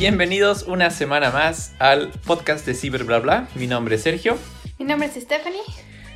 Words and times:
Bienvenidos 0.00 0.62
una 0.62 0.88
semana 0.88 1.30
más 1.30 1.74
al 1.78 2.08
podcast 2.24 2.64
de 2.64 2.72
Ciber 2.72 3.04
Bla 3.04 3.18
Bla. 3.18 3.48
Mi 3.54 3.66
nombre 3.66 3.96
es 3.96 4.02
Sergio 4.02 4.38
Mi 4.78 4.86
nombre 4.86 5.08
es 5.08 5.22
Stephanie. 5.22 5.60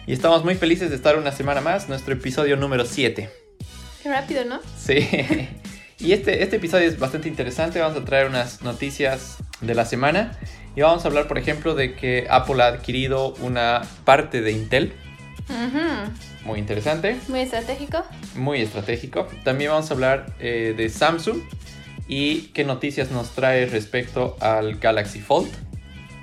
y 0.06 0.14
estamos 0.14 0.42
muy 0.42 0.54
felices 0.54 0.88
de 0.88 0.96
estar 0.96 1.18
una 1.18 1.32
semana 1.32 1.60
más, 1.60 1.86
nuestro 1.90 2.14
episodio 2.14 2.56
número 2.56 2.86
7. 2.86 3.28
Qué 4.02 4.08
rápido, 4.08 4.46
¿no? 4.46 4.60
Sí. 4.78 5.06
Y 5.98 6.12
este, 6.12 6.42
este 6.42 6.56
episodio 6.56 6.88
es 6.88 6.98
bastante 6.98 7.28
interesante. 7.28 7.78
Vamos 7.78 7.98
a 7.98 8.04
traer 8.06 8.26
unas 8.26 8.62
noticias 8.62 9.36
de 9.60 9.74
la 9.74 9.84
semana. 9.84 10.38
Y 10.74 10.80
vamos 10.80 11.04
a 11.04 11.08
hablar, 11.08 11.28
por 11.28 11.36
ejemplo, 11.36 11.74
de 11.74 11.94
que 11.94 12.26
Apple 12.30 12.62
ha 12.62 12.68
adquirido 12.68 13.34
una 13.34 13.82
parte 14.06 14.40
de 14.40 14.52
Intel. 14.52 14.94
Ujú. 15.50 16.46
Muy 16.46 16.58
interesante, 16.58 17.18
Muy 17.28 17.40
estratégico. 17.40 18.02
muy 18.34 18.62
estratégico. 18.62 19.28
También 19.44 19.72
vamos 19.72 19.90
a 19.90 19.94
hablar 19.94 20.34
eh, 20.40 20.72
de 20.74 20.88
Samsung 20.88 21.42
y 22.08 22.48
qué 22.48 22.64
noticias 22.64 23.10
nos 23.10 23.30
trae 23.30 23.66
respecto 23.66 24.36
al 24.40 24.76
Galaxy 24.76 25.20
Fold. 25.20 25.50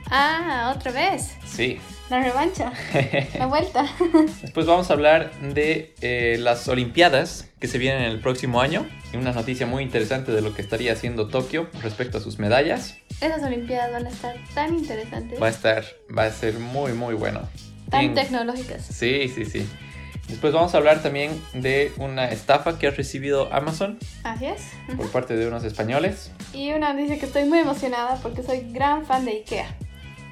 Ah, 0.09 0.73
otra 0.75 0.91
vez. 0.91 1.35
Sí. 1.45 1.79
La 2.09 2.21
revancha. 2.21 2.73
La 3.39 3.45
vuelta. 3.45 3.85
Después 4.41 4.65
vamos 4.65 4.89
a 4.89 4.93
hablar 4.93 5.31
de 5.39 5.95
eh, 6.01 6.35
las 6.39 6.67
Olimpiadas 6.67 7.49
que 7.61 7.67
se 7.67 7.77
vienen 7.77 8.01
el 8.03 8.19
próximo 8.19 8.59
año. 8.59 8.85
Y 9.13 9.17
una 9.17 9.31
noticia 9.31 9.65
muy 9.65 9.83
interesante 9.83 10.33
de 10.33 10.41
lo 10.41 10.53
que 10.53 10.61
estaría 10.61 10.91
haciendo 10.91 11.29
Tokio 11.29 11.69
respecto 11.81 12.17
a 12.17 12.21
sus 12.21 12.37
medallas. 12.39 12.97
Esas 13.21 13.41
Olimpiadas 13.43 13.93
van 13.93 14.05
a 14.07 14.09
estar 14.09 14.35
tan 14.53 14.77
interesantes. 14.77 15.41
Va 15.41 15.47
a 15.47 15.51
estar, 15.51 15.85
va 16.15 16.25
a 16.25 16.31
ser 16.31 16.59
muy, 16.59 16.91
muy 16.91 17.13
bueno. 17.13 17.47
tan 17.89 18.13
tecnológicas. 18.13 18.85
Sí, 18.85 19.31
sí, 19.33 19.45
sí. 19.45 19.65
Después 20.31 20.53
vamos 20.53 20.73
a 20.73 20.77
hablar 20.77 21.03
también 21.03 21.43
de 21.51 21.91
una 21.97 22.29
estafa 22.29 22.79
que 22.79 22.87
ha 22.87 22.91
recibido 22.91 23.53
Amazon 23.53 23.99
Así 24.23 24.45
es. 24.45 24.61
Por 24.95 25.11
parte 25.11 25.35
de 25.35 25.45
unos 25.45 25.65
españoles. 25.65 26.31
Y 26.53 26.71
una 26.71 26.93
dice 26.93 27.19
que 27.19 27.25
estoy 27.25 27.43
muy 27.43 27.59
emocionada 27.59 28.17
porque 28.23 28.41
soy 28.41 28.71
gran 28.71 29.05
fan 29.05 29.25
de 29.25 29.31
IKEA. 29.33 29.75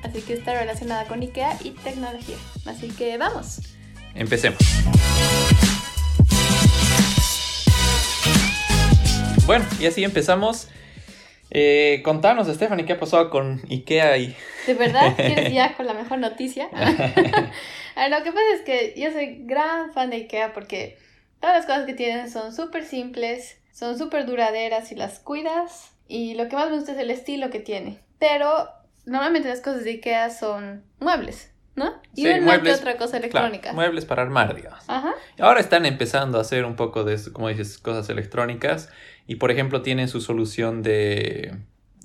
Así 0.02 0.22
que 0.22 0.36
está 0.36 0.54
relacionada 0.54 1.04
con 1.04 1.22
IKEA 1.22 1.58
y 1.66 1.72
tecnología. 1.72 2.38
Así 2.66 2.88
que 2.88 3.18
vamos. 3.18 3.60
Empecemos. 4.16 4.60
Bueno, 9.46 9.66
y 9.82 9.86
así 9.86 10.06
empezamos. 10.06 10.70
Eh, 11.52 12.02
contanos, 12.06 12.48
Stephanie, 12.48 12.86
qué 12.86 12.94
ha 12.94 13.00
pasado 13.00 13.30
con 13.30 13.62
IKEA 13.70 14.18
y... 14.18 14.36
¿De 14.66 14.76
verdad 14.76 15.14
quieres 15.18 15.52
ya 15.54 15.76
con 15.76 15.88
la 15.88 15.94
mejor 15.94 16.20
noticia? 16.20 16.70
Ver, 18.00 18.12
lo 18.12 18.24
que 18.24 18.32
pasa 18.32 18.54
es 18.56 18.62
que 18.62 18.94
yo 19.00 19.12
soy 19.12 19.44
gran 19.46 19.92
fan 19.94 20.10
de 20.10 20.18
IKEA 20.18 20.54
porque 20.54 20.98
todas 21.40 21.56
las 21.58 21.66
cosas 21.66 21.86
que 21.86 21.94
tienen 21.94 22.30
son 22.30 22.54
súper 22.54 22.86
simples, 22.86 23.60
son 23.72 23.98
súper 23.98 24.26
duraderas 24.26 24.92
y 24.92 24.96
las 24.96 25.20
cuidas. 25.20 25.92
Y 26.08 26.34
lo 26.36 26.48
que 26.50 26.56
más 26.56 26.70
me 26.70 26.76
gusta 26.78 26.94
es 26.94 26.98
el 26.98 27.12
estilo 27.12 27.50
que 27.50 27.60
tiene. 27.60 28.00
Pero 28.20 28.70
normalmente 29.06 29.48
las 29.50 29.62
cosas 29.62 29.84
de 29.84 29.92
IKEA 29.92 30.30
son 30.32 30.84
muebles, 31.00 31.52
¿no? 31.76 32.02
Y 32.16 32.24
Sí, 32.24 32.40
muebles, 32.42 32.80
otra 32.80 32.94
cosa 32.98 33.20
Claro, 33.20 33.26
electrónica. 33.48 33.74
muebles 33.74 34.06
para 34.06 34.24
armar, 34.24 34.56
digamos. 34.56 34.84
Ajá. 34.88 35.14
Ahora 35.40 35.60
están 35.60 35.86
empezando 35.86 36.38
a 36.38 36.42
hacer 36.42 36.66
un 36.66 36.76
poco 36.76 37.04
de, 37.04 37.18
como 37.32 37.48
dices, 37.50 37.78
cosas 37.78 38.10
electrónicas. 38.10 38.90
Y 39.28 39.36
por 39.36 39.52
ejemplo, 39.52 39.82
tienen 39.84 40.08
su 40.08 40.20
solución 40.22 40.82
de, 40.82 41.56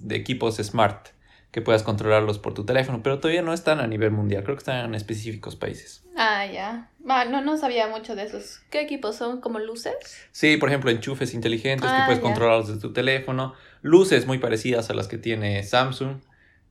de 0.00 0.16
equipos 0.16 0.56
smart 0.56 1.08
que 1.54 1.62
puedas 1.62 1.84
controlarlos 1.84 2.40
por 2.40 2.52
tu 2.52 2.66
teléfono, 2.66 3.00
pero 3.04 3.20
todavía 3.20 3.40
no 3.40 3.52
están 3.52 3.78
a 3.78 3.86
nivel 3.86 4.10
mundial. 4.10 4.42
Creo 4.42 4.56
que 4.56 4.62
están 4.62 4.86
en 4.86 4.96
específicos 4.96 5.54
países. 5.54 6.02
Ah, 6.16 6.44
ya. 6.46 6.90
Ah, 7.08 7.26
no, 7.26 7.42
no 7.42 7.56
sabía 7.56 7.86
mucho 7.86 8.16
de 8.16 8.24
esos. 8.24 8.58
¿Qué 8.70 8.80
equipos 8.80 9.14
son? 9.14 9.40
¿Como 9.40 9.60
luces? 9.60 9.94
Sí, 10.32 10.56
por 10.56 10.68
ejemplo, 10.68 10.90
enchufes 10.90 11.32
inteligentes 11.32 11.92
que 11.92 12.00
Ah, 12.00 12.06
puedes 12.06 12.18
ya. 12.18 12.24
controlarlos 12.24 12.66
desde 12.66 12.80
tu 12.80 12.92
teléfono. 12.92 13.54
Luces 13.82 14.26
muy 14.26 14.38
parecidas 14.38 14.90
a 14.90 14.94
las 14.94 15.06
que 15.06 15.16
tiene 15.16 15.62
Samsung. 15.62 16.22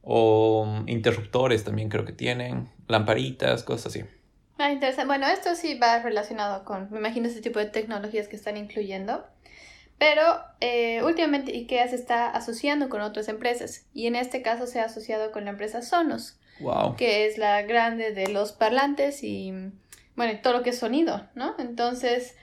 O 0.02 0.66
mm, 0.66 0.90
interruptores 0.90 1.64
también 1.64 1.88
creo 1.88 2.04
que 2.04 2.12
tienen. 2.12 2.68
Lamparitas, 2.90 3.64
cosas 3.64 3.86
así. 3.86 4.04
Ah, 4.58 4.70
interesante. 4.74 5.08
Bueno, 5.08 5.28
esto 5.28 5.56
sí 5.56 5.80
va 5.80 6.00
relacionado 6.00 6.66
con, 6.66 6.92
me 6.92 7.00
imagino, 7.00 7.30
ese 7.30 7.40
tipo 7.40 7.60
de 7.60 7.68
tecnologías 7.68 8.28
que 8.28 8.36
están 8.36 8.58
incluyendo. 8.58 9.24
Pero 9.98 10.22
eh, 10.60 11.02
últimamente 11.04 11.52
IKEA 11.52 11.88
se 11.88 11.96
está 11.96 12.30
asociando 12.30 12.90
con 12.90 13.02
otras 13.02 13.28
empresas 13.30 13.86
y 13.94 14.08
en 14.08 14.16
este 14.16 14.42
caso 14.42 14.68
se 14.68 14.80
ha 14.80 14.86
asociado 14.86 15.32
con 15.32 15.46
la 15.46 15.52
empresa 15.52 15.82
Sonos, 15.82 16.38
Wow. 16.60 16.96
que 16.96 17.26
es 17.26 17.38
la 17.38 17.62
grande 17.64 18.12
de 18.12 18.28
los 18.28 18.52
parlantes 18.52 19.24
y, 19.24 19.54
bueno, 20.16 20.40
todo 20.42 20.54
lo 20.54 20.64
que 20.64 20.72
es 20.72 20.80
sonido, 20.80 21.28
¿no? 21.36 21.56
Entonces, 21.58 22.36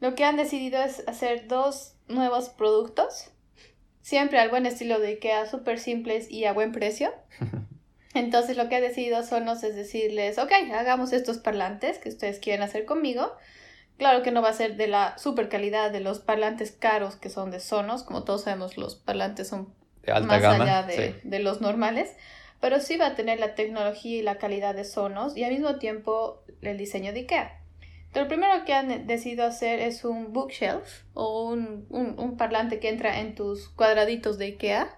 lo 0.00 0.14
que 0.14 0.24
han 0.24 0.36
decidido 0.36 0.82
es 0.82 1.02
hacer 1.06 1.48
dos 1.48 1.94
nuevos 2.08 2.50
productos, 2.50 3.30
siempre 4.02 4.38
al 4.38 4.50
buen 4.50 4.66
estilo 4.66 4.98
de 4.98 5.08
IKEA, 5.08 5.46
súper 5.46 5.78
simples 5.78 6.30
y 6.30 6.44
a 6.44 6.52
buen 6.52 6.72
precio. 6.72 7.12
Entonces 8.14 8.56
lo 8.56 8.68
que 8.68 8.76
ha 8.76 8.80
decidido 8.80 9.22
Sonos 9.22 9.62
es 9.62 9.76
decirles, 9.76 10.38
ok, 10.38 10.50
hagamos 10.72 11.12
estos 11.12 11.38
parlantes 11.38 11.98
que 11.98 12.08
ustedes 12.08 12.38
quieren 12.38 12.62
hacer 12.62 12.86
conmigo. 12.86 13.32
Claro 13.98 14.22
que 14.22 14.30
no 14.30 14.42
va 14.42 14.50
a 14.50 14.52
ser 14.52 14.76
de 14.76 14.88
la 14.88 15.16
super 15.18 15.48
calidad 15.48 15.90
de 15.90 16.00
los 16.00 16.18
parlantes 16.18 16.72
caros 16.72 17.16
que 17.16 17.30
son 17.30 17.50
de 17.50 17.60
Sonos, 17.60 18.02
como 18.02 18.24
todos 18.24 18.42
sabemos 18.42 18.76
los 18.76 18.94
parlantes 18.94 19.48
son 19.48 19.72
de 20.02 20.12
alta 20.12 20.26
más 20.28 20.42
gama. 20.42 20.64
allá 20.64 20.82
de, 20.86 20.94
sí. 20.94 21.28
de 21.28 21.38
los 21.38 21.60
normales, 21.60 22.14
pero 22.60 22.80
sí 22.80 22.96
va 22.96 23.06
a 23.06 23.14
tener 23.14 23.40
la 23.40 23.54
tecnología 23.54 24.18
y 24.18 24.22
la 24.22 24.36
calidad 24.38 24.74
de 24.74 24.84
Sonos 24.84 25.36
y 25.36 25.44
al 25.44 25.52
mismo 25.52 25.76
tiempo 25.76 26.42
el 26.62 26.76
diseño 26.78 27.12
de 27.12 27.20
IKEA. 27.20 27.60
Entonces, 28.06 28.22
lo 28.22 28.28
primero 28.28 28.64
que 28.64 28.72
han 28.72 29.06
decidido 29.06 29.44
hacer 29.44 29.80
es 29.80 30.04
un 30.04 30.32
bookshelf 30.32 31.04
o 31.14 31.44
un, 31.48 31.86
un, 31.90 32.18
un 32.18 32.36
parlante 32.36 32.78
que 32.80 32.88
entra 32.88 33.20
en 33.20 33.34
tus 33.34 33.68
cuadraditos 33.68 34.38
de 34.38 34.46
IKEA, 34.46 34.88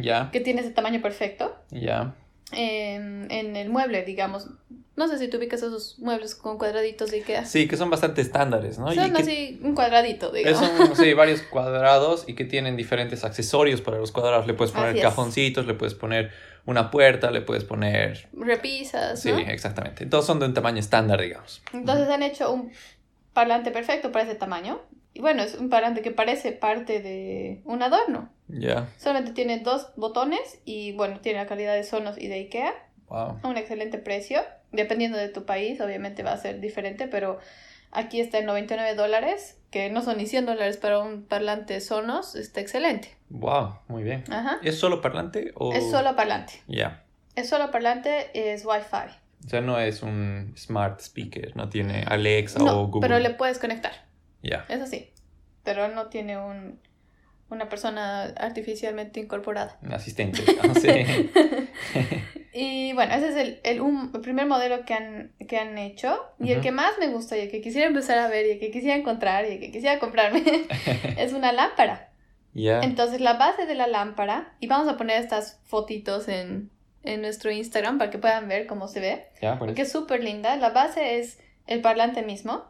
Ya, 0.00 0.30
que 0.32 0.40
tiene 0.40 0.60
ese 0.60 0.70
tamaño 0.70 1.00
perfecto 1.00 1.56
ya. 1.70 2.14
En, 2.52 3.30
en 3.30 3.56
el 3.56 3.68
mueble, 3.70 4.04
digamos. 4.04 4.48
No 4.96 5.06
sé 5.06 5.18
si 5.18 5.28
tú 5.28 5.36
ubicas 5.36 5.62
esos 5.62 5.98
muebles 6.00 6.34
con 6.34 6.58
cuadraditos 6.58 7.10
de 7.12 7.18
Ikea. 7.18 7.44
Sí, 7.46 7.68
que 7.68 7.76
son 7.76 7.88
bastante 7.88 8.20
estándares, 8.20 8.78
¿no? 8.78 8.92
Y 8.92 8.96
Son 8.96 9.12
que- 9.12 9.22
así 9.22 9.60
un 9.62 9.74
cuadradito, 9.74 10.34
Eh, 10.34 10.38
digamos. 10.38 10.68
Son 10.68 10.96
sí, 10.96 11.12
varios 11.14 11.42
cuadrados 11.42 12.24
y 12.26 12.34
que 12.34 12.44
tienen 12.44 12.76
diferentes 12.76 13.22
accesorios 13.24 13.80
para 13.80 13.98
los 13.98 14.10
cuadrados. 14.10 14.46
Le 14.48 14.54
puedes 14.54 14.72
poner 14.72 15.00
cajoncitos, 15.00 15.66
le 15.66 15.74
puedes 15.74 15.94
poner 15.94 16.32
una 16.66 16.90
puerta, 16.90 17.30
le 17.30 17.40
puedes 17.42 17.62
poner... 17.64 18.28
Repisas, 18.32 19.20
Sí, 19.22 19.30
¿no? 19.30 19.38
exactamente. 19.38 20.04
Todos 20.06 20.26
son 20.26 20.40
de 20.40 20.46
un 20.46 20.54
tamaño 20.54 20.80
estándar, 20.80 21.20
digamos. 21.20 21.62
Entonces 21.72 22.08
han 22.08 22.22
hecho 22.24 22.52
un 22.52 22.72
parlante 23.32 23.70
perfecto 23.70 24.10
para 24.10 24.24
ese 24.24 24.34
tamaño. 24.34 24.80
Y 25.18 25.20
bueno, 25.20 25.42
es 25.42 25.56
un 25.56 25.68
parlante 25.68 26.00
que 26.00 26.12
parece 26.12 26.52
parte 26.52 27.00
de 27.02 27.60
un 27.64 27.82
adorno. 27.82 28.30
Ya, 28.46 28.88
Solamente 28.98 29.32
tiene 29.32 29.58
dos 29.58 29.88
botones 29.96 30.60
y 30.64 30.92
bueno, 30.92 31.18
tiene 31.18 31.40
la 31.40 31.46
calidad 31.46 31.74
de 31.74 31.82
Sonos 31.82 32.16
y 32.16 32.28
de 32.28 32.36
Ikea. 32.36 32.72
wow. 33.08 33.40
A 33.42 33.48
un 33.48 33.56
excelente 33.56 33.98
precio. 33.98 34.40
Dependiendo 34.70 35.18
de 35.18 35.28
tu 35.28 35.44
país, 35.44 35.80
obviamente 35.80 36.22
va 36.22 36.30
a 36.32 36.36
ser 36.36 36.60
diferente, 36.60 37.08
pero 37.08 37.40
aquí 37.90 38.20
está 38.20 38.38
en 38.38 38.46
99 38.46 38.94
dólares, 38.94 39.58
que 39.72 39.90
no 39.90 40.02
son 40.02 40.18
ni 40.18 40.26
100 40.26 40.46
dólares 40.46 40.76
para 40.76 41.00
un 41.00 41.24
parlante 41.24 41.80
Sonos. 41.80 42.36
Está 42.36 42.60
excelente. 42.60 43.16
Wow, 43.28 43.80
muy 43.88 44.04
bien. 44.04 44.22
Ajá. 44.30 44.60
¿Es 44.62 44.78
solo 44.78 45.00
parlante 45.00 45.50
o...? 45.56 45.72
Es 45.72 45.90
solo 45.90 46.14
parlante. 46.14 46.62
Ya. 46.68 47.02
Es 47.34 47.48
solo 47.48 47.72
parlante, 47.72 48.30
es 48.34 48.64
Wi-Fi. 48.64 49.10
O 49.46 49.48
sea, 49.48 49.60
no 49.62 49.80
es 49.80 50.02
un 50.04 50.54
smart 50.56 51.00
speaker, 51.00 51.56
no 51.56 51.68
tiene 51.68 52.04
Alexa 52.06 52.62
o 52.62 52.86
Google. 52.86 53.00
pero 53.08 53.18
le 53.18 53.30
puedes 53.30 53.58
conectar. 53.58 54.06
Ya. 54.42 54.64
Eso 54.68 54.86
sí. 54.86 55.10
Pero 55.64 55.88
no 55.88 56.06
tiene 56.06 56.38
un, 56.38 56.80
una 57.50 57.68
persona 57.68 58.22
artificialmente 58.36 59.20
incorporada. 59.20 59.78
Un 59.82 59.92
asistente, 59.92 60.42
digamos, 60.42 60.78
sí. 60.82 60.88
Y 62.52 62.92
bueno, 62.94 63.14
ese 63.14 63.28
es 63.28 63.36
el, 63.36 63.60
el, 63.62 63.80
un- 63.80 64.10
el 64.14 64.20
primer 64.20 64.46
modelo 64.46 64.84
que 64.84 64.94
han, 64.94 65.32
que 65.46 65.58
han 65.58 65.76
hecho. 65.78 66.18
Y 66.40 66.50
el 66.52 66.58
Ujú. 66.58 66.62
que 66.64 66.72
más 66.72 66.92
me 66.98 67.08
gusta 67.08 67.36
y 67.36 67.40
el 67.42 67.50
que 67.50 67.60
quisiera 67.60 67.86
empezar 67.86 68.18
a 68.18 68.28
ver 68.28 68.46
y 68.46 68.50
el 68.52 68.58
que 68.58 68.70
quisiera 68.70 68.96
encontrar 68.96 69.44
y 69.44 69.52
el 69.54 69.60
que 69.60 69.70
quisiera 69.70 69.98
comprarme 69.98 70.42
es 71.18 71.32
una 71.32 71.52
lámpara. 71.52 72.10
Ya. 72.54 72.80
Entonces 72.80 73.20
la 73.20 73.34
base 73.34 73.66
de 73.66 73.74
la 73.74 73.86
lámpara, 73.86 74.54
y 74.60 74.66
vamos 74.66 74.88
a 74.88 74.96
poner 74.96 75.20
estas 75.22 75.60
fotitos 75.64 76.26
en, 76.28 76.70
en 77.04 77.20
nuestro 77.20 77.50
Instagram 77.50 77.98
para 77.98 78.10
que 78.10 78.18
puedan 78.18 78.48
ver 78.48 78.66
cómo 78.66 78.88
se 78.88 79.00
ve. 79.00 79.28
Bueno. 79.40 79.58
Porque 79.58 79.82
es 79.82 79.92
súper 79.92 80.24
linda. 80.24 80.56
La 80.56 80.70
base 80.70 81.18
es 81.20 81.38
el 81.66 81.80
parlante 81.82 82.22
mismo, 82.22 82.64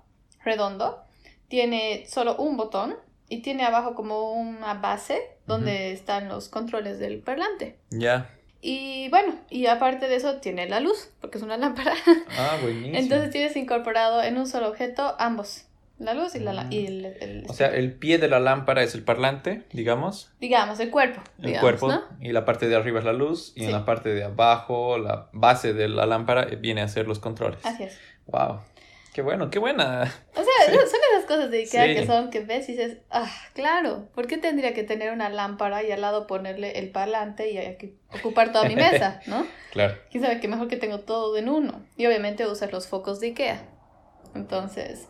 redondo. 0.44 1.04
Tiene 1.48 2.04
solo 2.06 2.36
un 2.36 2.56
botón 2.56 2.96
y 3.28 3.42
tiene 3.42 3.64
abajo 3.64 3.94
como 3.94 4.32
una 4.32 4.74
base 4.74 5.20
donde 5.46 5.92
están 5.92 6.28
los 6.28 6.48
controles 6.48 6.98
del 6.98 7.20
parlante. 7.20 7.78
Ya. 7.90 8.30
Y 8.60 9.08
bueno, 9.10 9.34
y 9.50 9.66
aparte 9.66 10.08
de 10.08 10.16
eso 10.16 10.36
tiene 10.38 10.68
la 10.68 10.80
luz, 10.80 11.10
porque 11.20 11.38
es 11.38 11.44
una 11.44 11.56
lámpara. 11.56 11.94
Ah, 12.36 12.58
buenísimo. 12.62 12.96
Entonces 12.98 13.30
tienes 13.30 13.56
incorporado 13.56 14.22
en 14.22 14.36
un 14.36 14.46
solo 14.46 14.68
objeto 14.68 15.14
ambos, 15.18 15.66
la 15.98 16.12
luz 16.14 16.34
y, 16.34 16.40
la, 16.40 16.66
y 16.70 16.86
el, 16.86 17.04
el- 17.20 17.44
O 17.48 17.52
sea, 17.52 17.68
el 17.68 17.92
pie 17.94 18.18
de 18.18 18.28
la 18.28 18.40
lámpara 18.40 18.82
es 18.82 18.94
el 18.94 19.04
parlante, 19.04 19.62
digamos. 19.72 20.32
digamos, 20.40 20.80
el 20.80 20.90
cuerpo. 20.90 21.20
El 21.38 21.46
digamos, 21.46 21.60
cuerpo. 21.62 21.88
¿no? 21.88 22.02
Y 22.20 22.32
la 22.32 22.44
parte 22.44 22.68
de 22.68 22.76
arriba 22.76 22.98
es 22.98 23.04
la 23.04 23.12
luz. 23.12 23.52
Y 23.54 23.60
Sí. 23.60 23.66
en 23.66 23.72
la 23.72 23.84
parte 23.84 24.08
de 24.12 24.24
abajo, 24.24 24.98
la 24.98 25.28
base 25.32 25.72
de 25.72 25.88
la 25.88 26.06
lámpara 26.06 26.42
eh, 26.50 26.56
viene 26.56 26.80
a 26.82 26.88
ser 26.88 27.06
los 27.06 27.20
controles. 27.20 27.64
Así 27.64 27.84
es. 27.84 27.98
Wow. 28.26 28.60
Qué 29.18 29.22
bueno, 29.22 29.50
qué 29.50 29.58
buena. 29.58 30.02
O 30.36 30.44
sea, 30.44 30.44
Sí. 30.66 30.72
son 30.72 31.00
esas 31.12 31.24
cosas 31.26 31.50
de 31.50 31.58
Ikea 31.58 31.86
Sí. 31.86 31.94
que 31.96 32.06
son 32.06 32.30
que 32.30 32.38
ves 32.38 32.68
y 32.68 32.76
dices, 32.76 32.98
ah, 33.10 33.28
claro, 33.52 34.06
¿por 34.14 34.28
qué 34.28 34.36
tendría 34.38 34.74
que 34.74 34.84
tener 34.84 35.12
una 35.12 35.28
lámpara 35.28 35.82
y 35.82 35.90
al 35.90 36.02
lado 36.02 36.28
ponerle 36.28 36.78
el 36.78 36.92
parlante 36.92 37.50
y 37.50 37.58
aquí 37.58 37.96
ocupar 38.16 38.52
toda 38.52 38.68
mi 38.68 38.76
mesa, 38.76 39.20
¿no? 39.26 39.44
Claro. 39.72 39.96
Quién 40.12 40.22
sabe 40.22 40.38
que 40.38 40.46
mejor 40.46 40.68
que 40.68 40.76
tengo 40.76 41.00
todo 41.00 41.36
en 41.36 41.48
uno. 41.48 41.84
Y 41.96 42.06
obviamente 42.06 42.46
usas 42.46 42.70
los 42.70 42.86
focos 42.86 43.18
de 43.18 43.26
Ikea. 43.26 43.60
Entonces, 44.36 45.08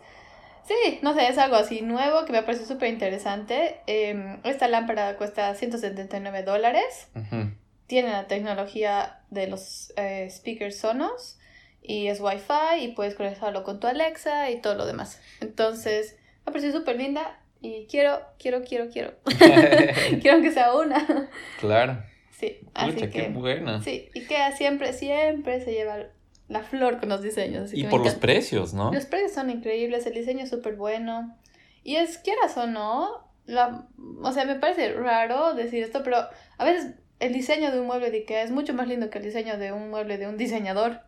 sí, 0.66 1.00
no 1.02 1.12
sé, 1.12 1.28
es 1.28 1.36
algo 1.36 1.56
así 1.56 1.82
nuevo 1.82 2.24
que 2.24 2.32
me 2.32 2.42
parece 2.42 2.64
súper 2.64 2.88
interesante. 2.88 3.80
Em, 3.86 4.40
esta 4.42 4.68
lámpara 4.68 5.18
cuesta 5.18 5.54
179 5.54 6.44
dólares. 6.44 7.08
Ujú. 7.14 7.50
Tiene 7.86 8.08
la 8.12 8.26
tecnología 8.26 9.20
de 9.28 9.48
los 9.48 9.92
eh, 9.98 10.28
speakers 10.30 10.78
Sonos 10.78 11.38
y 11.82 12.08
es 12.08 12.20
Wi-Fi 12.20 12.82
y 12.82 12.88
puedes 12.88 13.14
conectarlo 13.14 13.64
con 13.64 13.80
tu 13.80 13.86
Alexa 13.86 14.50
y 14.50 14.60
todo 14.60 14.74
lo 14.74 14.86
demás. 14.86 15.20
Entonces, 15.40 16.16
me 16.46 16.52
parece 16.52 16.72
súper 16.72 16.96
linda 16.96 17.40
y 17.60 17.86
quiero, 17.86 18.20
quiero, 18.38 18.62
quiero, 18.62 18.88
quiero. 18.90 19.14
quiero 20.20 20.40
que 20.42 20.52
sea 20.52 20.74
una. 20.74 21.28
claro. 21.60 22.02
Sí, 22.38 22.60
así 22.74 22.92
Pucha, 22.92 23.10
qué 23.10 23.22
que... 23.24 23.28
buena. 23.30 23.82
Sí, 23.82 24.10
Ikea 24.14 24.52
siempre, 24.52 24.92
siempre 24.92 25.60
se 25.60 25.72
lleva 25.72 26.06
la 26.46 26.62
flor 26.62 27.00
con 27.00 27.08
los 27.08 27.20
diseños. 27.20 27.64
así 27.64 27.80
Y 27.80 27.82
que 27.82 27.88
por 27.88 28.04
los 28.04 28.14
precios, 28.14 28.74
¿no? 28.74 28.92
Los 28.92 29.06
precios 29.06 29.32
son 29.32 29.50
increíbles, 29.50 30.06
el 30.06 30.14
diseño 30.14 30.44
es 30.44 30.50
súper 30.50 30.76
bueno. 30.76 31.36
Y 31.82 31.96
es, 31.96 32.18
quieras 32.18 32.56
o 32.56 32.66
no, 32.66 33.28
la, 33.46 33.86
o 34.22 34.32
sea, 34.32 34.44
me 34.44 34.54
parece 34.54 34.92
raro 34.92 35.54
decir 35.54 35.82
esto, 35.82 36.02
pero 36.04 36.18
a 36.58 36.64
veces 36.64 36.94
el 37.18 37.32
diseño 37.32 37.72
de 37.72 37.80
un 37.80 37.86
mueble 37.86 38.10
de 38.10 38.18
Ikea 38.18 38.42
es 38.42 38.50
mucho 38.50 38.72
más 38.74 38.86
lindo 38.86 39.10
que 39.10 39.18
el 39.18 39.24
diseño 39.24 39.58
de 39.58 39.72
un 39.72 39.90
mueble 39.90 40.18
de 40.18 40.28
un 40.28 40.36
diseñador, 40.36 41.00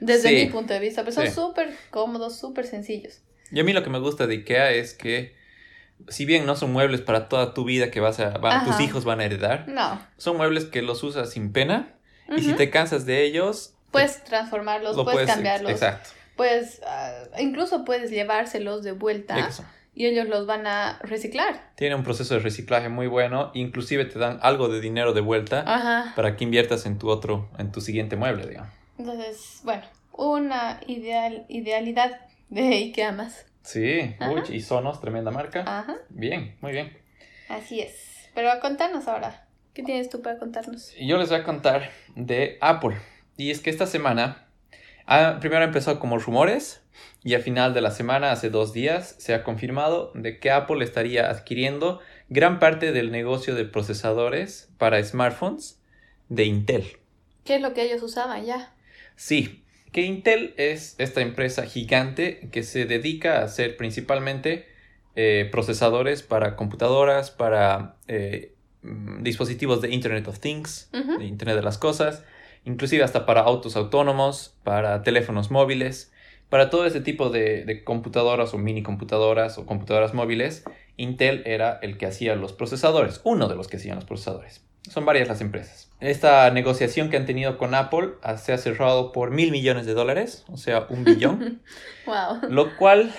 desde 0.00 0.28
Sí. 0.28 0.34
mi 0.34 0.46
punto 0.46 0.72
de 0.74 0.80
vista, 0.80 1.02
pero 1.02 1.12
son 1.12 1.26
Sí. 1.26 1.32
súper 1.32 1.74
cómodos, 1.90 2.38
súper 2.38 2.66
sencillos. 2.66 3.20
Y 3.50 3.60
a 3.60 3.64
mí 3.64 3.72
lo 3.72 3.82
que 3.82 3.90
me 3.90 3.98
gusta 3.98 4.26
de 4.26 4.34
IKEA 4.36 4.72
es 4.72 4.94
que, 4.94 5.34
si 6.08 6.24
bien 6.24 6.46
no 6.46 6.54
son 6.56 6.72
muebles 6.72 7.00
para 7.00 7.28
toda 7.28 7.54
tu 7.54 7.64
vida 7.64 7.90
que 7.90 8.00
vas 8.00 8.20
a, 8.20 8.30
van- 8.38 8.64
tus 8.64 8.78
hijos 8.80 9.04
van 9.04 9.20
a 9.20 9.24
heredar, 9.24 9.66
No. 9.68 10.00
son 10.16 10.36
muebles 10.36 10.64
que 10.66 10.82
los 10.82 11.02
usas 11.02 11.30
sin 11.30 11.52
pena. 11.52 11.94
Y 12.36 12.42
si 12.42 12.52
te 12.52 12.68
cansas 12.70 13.06
de 13.06 13.24
ellos, 13.24 13.74
Puedes 13.90 14.22
transformarlos, 14.24 14.96
lo 14.96 15.04
puedes, 15.04 15.16
puedes. 15.20 15.30
cambiarlos, 15.32 15.72
Exacto. 15.72 16.10
puedes, 16.36 16.82
ah, 16.86 17.24
incluso 17.38 17.84
puedes 17.86 18.10
llevárselos 18.10 18.82
de 18.84 18.92
vuelta 18.92 19.38
Eso. 19.48 19.64
y 19.94 20.04
ellos 20.06 20.28
los 20.28 20.46
van 20.46 20.66
a 20.66 20.98
reciclar. 21.02 21.72
Tiene 21.74 21.94
un 21.94 22.04
proceso 22.04 22.34
de 22.34 22.40
reciclaje 22.40 22.90
muy 22.90 23.06
bueno. 23.06 23.50
Inclusive 23.54 24.04
te 24.04 24.18
dan 24.18 24.38
algo 24.42 24.68
de 24.68 24.80
dinero 24.82 25.14
de 25.14 25.22
vuelta 25.22 25.64
Ajá. 25.66 26.12
para 26.14 26.36
que 26.36 26.44
inviertas 26.44 26.84
en 26.84 26.98
tu 26.98 27.08
otro, 27.08 27.48
en 27.58 27.72
tu 27.72 27.80
siguiente 27.80 28.14
mueble, 28.16 28.46
digamos. 28.46 28.74
Entonces, 28.98 29.60
bueno, 29.64 29.82
una 30.12 30.80
ideal, 30.86 31.46
idealidad 31.48 32.20
de 32.48 32.62
Ikea 32.68 33.12
más. 33.12 33.46
Sí, 33.62 34.14
uy, 34.20 34.42
y 34.56 34.60
Sonos, 34.60 35.00
tremenda 35.00 35.30
marca. 35.30 35.60
Ajá, 35.66 35.96
Bien, 36.08 36.56
muy 36.60 36.72
bien. 36.72 36.96
así 37.48 37.80
es. 37.80 38.28
Pero 38.34 38.50
contanos 38.60 39.08
ahora, 39.08 39.46
¿qué 39.74 39.82
tienes 39.82 40.08
tú 40.08 40.22
para 40.22 40.38
contarnos? 40.38 40.94
Yo 41.00 41.18
les 41.18 41.28
voy 41.28 41.38
a 41.38 41.44
contar 41.44 41.90
de 42.14 42.58
Apple. 42.60 42.96
Y 43.36 43.50
es 43.50 43.60
que 43.60 43.70
esta 43.70 43.86
semana, 43.86 44.48
ah, 45.06 45.36
primero 45.40 45.64
empezó 45.64 45.98
como 46.00 46.18
rumores 46.18 46.82
y 47.22 47.34
al 47.34 47.42
final 47.42 47.74
de 47.74 47.80
la 47.80 47.90
semana, 47.90 48.32
hace 48.32 48.48
dos 48.50 48.72
días, 48.72 49.14
se 49.18 49.34
ha 49.34 49.44
confirmado 49.44 50.12
de 50.14 50.38
que 50.40 50.50
Apple 50.50 50.84
estaría 50.84 51.28
adquiriendo 51.30 52.00
gran 52.28 52.58
parte 52.58 52.92
del 52.92 53.10
negocio 53.10 53.54
de 53.54 53.64
procesadores 53.64 54.70
para 54.78 55.02
smartphones 55.02 55.80
de 56.28 56.44
Intel. 56.44 56.98
¿Qué 57.44 57.56
es 57.56 57.60
lo 57.60 57.74
que 57.74 57.82
ellos 57.82 58.02
usaban 58.02 58.44
ya? 58.44 58.72
Sí, 59.18 59.64
que 59.90 60.02
Intel 60.02 60.54
es 60.58 60.94
esta 60.98 61.22
empresa 61.22 61.66
gigante 61.66 62.48
que 62.52 62.62
se 62.62 62.84
dedica 62.84 63.40
a 63.40 63.44
hacer 63.46 63.76
principalmente 63.76 64.68
eh, 65.16 65.48
procesadores 65.50 66.22
para 66.22 66.54
computadoras, 66.54 67.32
para 67.32 67.96
eh, 68.06 68.54
mm, 68.82 69.24
dispositivos 69.24 69.80
de 69.80 69.92
Internet 69.92 70.28
of 70.28 70.38
Things, 70.38 70.88
de 70.92 71.24
Internet 71.24 71.56
de 71.56 71.62
las 71.62 71.78
Cosas, 71.78 72.24
inclusive 72.64 73.02
hasta 73.02 73.26
para 73.26 73.40
autos 73.40 73.74
autónomos, 73.74 74.56
para 74.62 75.02
teléfonos 75.02 75.50
móviles, 75.50 76.12
para 76.48 76.70
todo 76.70 76.86
ese 76.86 77.00
tipo 77.00 77.28
de, 77.28 77.64
de 77.64 77.82
computadoras 77.82 78.54
o 78.54 78.58
mini 78.58 78.84
computadoras 78.84 79.58
o 79.58 79.66
computadoras 79.66 80.14
móviles, 80.14 80.62
Intel 80.96 81.42
era 81.44 81.80
el 81.82 81.98
que 81.98 82.06
hacía 82.06 82.36
los 82.36 82.52
procesadores, 82.52 83.20
uno 83.24 83.48
de 83.48 83.56
los 83.56 83.66
que 83.66 83.78
hacían 83.78 83.96
los 83.96 84.04
procesadores. 84.04 84.67
Son 84.82 85.04
varias 85.04 85.28
las 85.28 85.40
empresas. 85.40 85.90
Esta 86.00 86.50
negociación 86.50 87.10
que 87.10 87.16
han 87.16 87.26
tenido 87.26 87.58
con 87.58 87.74
Apple 87.74 88.10
se 88.38 88.52
ha 88.52 88.58
cerrado 88.58 89.12
por 89.12 89.30
mil 89.30 89.50
millones 89.50 89.84
de 89.86 89.94
dólares, 89.94 90.44
o 90.48 90.56
sea, 90.56 90.86
un 90.88 91.04
billón, 91.04 91.62
Wow. 92.06 92.48
lo 92.50 92.76
cual 92.76 93.12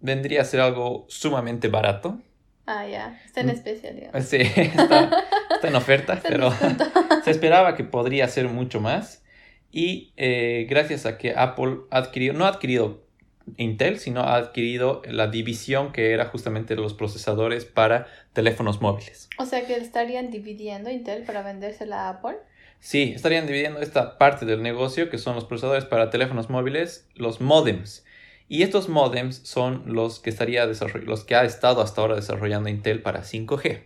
vendría 0.00 0.42
a 0.42 0.44
ser 0.44 0.60
algo 0.60 1.06
sumamente 1.08 1.68
barato. 1.68 2.20
Ah, 2.66 2.86
ya. 2.86 3.18
Está 3.24 3.40
en 3.40 3.48
especial, 3.50 3.96
digamos. 3.96 4.24
Sí, 4.26 4.36
está, 4.36 5.10
está 5.54 5.68
en 5.68 5.74
oferta, 5.74 6.12
Está 6.16 6.28
pero 6.28 6.52
se 7.24 7.30
esperaba 7.30 7.74
que 7.76 7.84
podría 7.84 8.28
ser 8.28 8.48
mucho 8.48 8.80
más. 8.80 9.24
Y 9.72 10.12
eh, 10.16 10.66
gracias 10.68 11.06
a 11.06 11.18
que 11.18 11.34
Apple 11.34 11.78
ha 11.90 11.98
adquirido, 11.98 12.34
no 12.34 12.44
ha 12.44 12.48
adquirido 12.48 13.07
Intel, 13.56 13.98
sino 13.98 14.20
ha 14.20 14.36
adquirido 14.36 15.02
la 15.06 15.28
división 15.28 15.92
que 15.92 16.12
era 16.12 16.26
justamente 16.26 16.76
los 16.76 16.94
procesadores 16.94 17.64
para 17.64 18.06
teléfonos 18.32 18.80
móviles. 18.80 19.28
O 19.38 19.46
sea 19.46 19.66
que 19.66 19.76
estarían 19.76 20.30
dividiendo 20.30 20.90
Intel 20.90 21.24
para 21.24 21.42
vendérsela 21.42 22.06
a 22.06 22.08
Apple. 22.10 22.36
Sí, 22.80 23.12
estarían 23.14 23.46
dividiendo 23.46 23.80
esta 23.80 24.18
parte 24.18 24.46
del 24.46 24.62
negocio 24.62 25.10
que 25.10 25.18
son 25.18 25.34
los 25.34 25.44
procesadores 25.44 25.84
para 25.84 26.10
teléfonos 26.10 26.48
móviles, 26.50 27.08
los 27.14 27.40
modems. 27.40 28.04
Y 28.48 28.62
estos 28.62 28.88
modems 28.88 29.36
son 29.44 29.82
los 29.86 30.20
que 30.20 30.30
estaría 30.30 30.64
los 30.66 31.24
que 31.24 31.34
ha 31.34 31.44
estado 31.44 31.82
hasta 31.82 32.00
ahora 32.00 32.16
desarrollando 32.16 32.68
Intel 32.68 33.02
para 33.02 33.22
5G. 33.22 33.82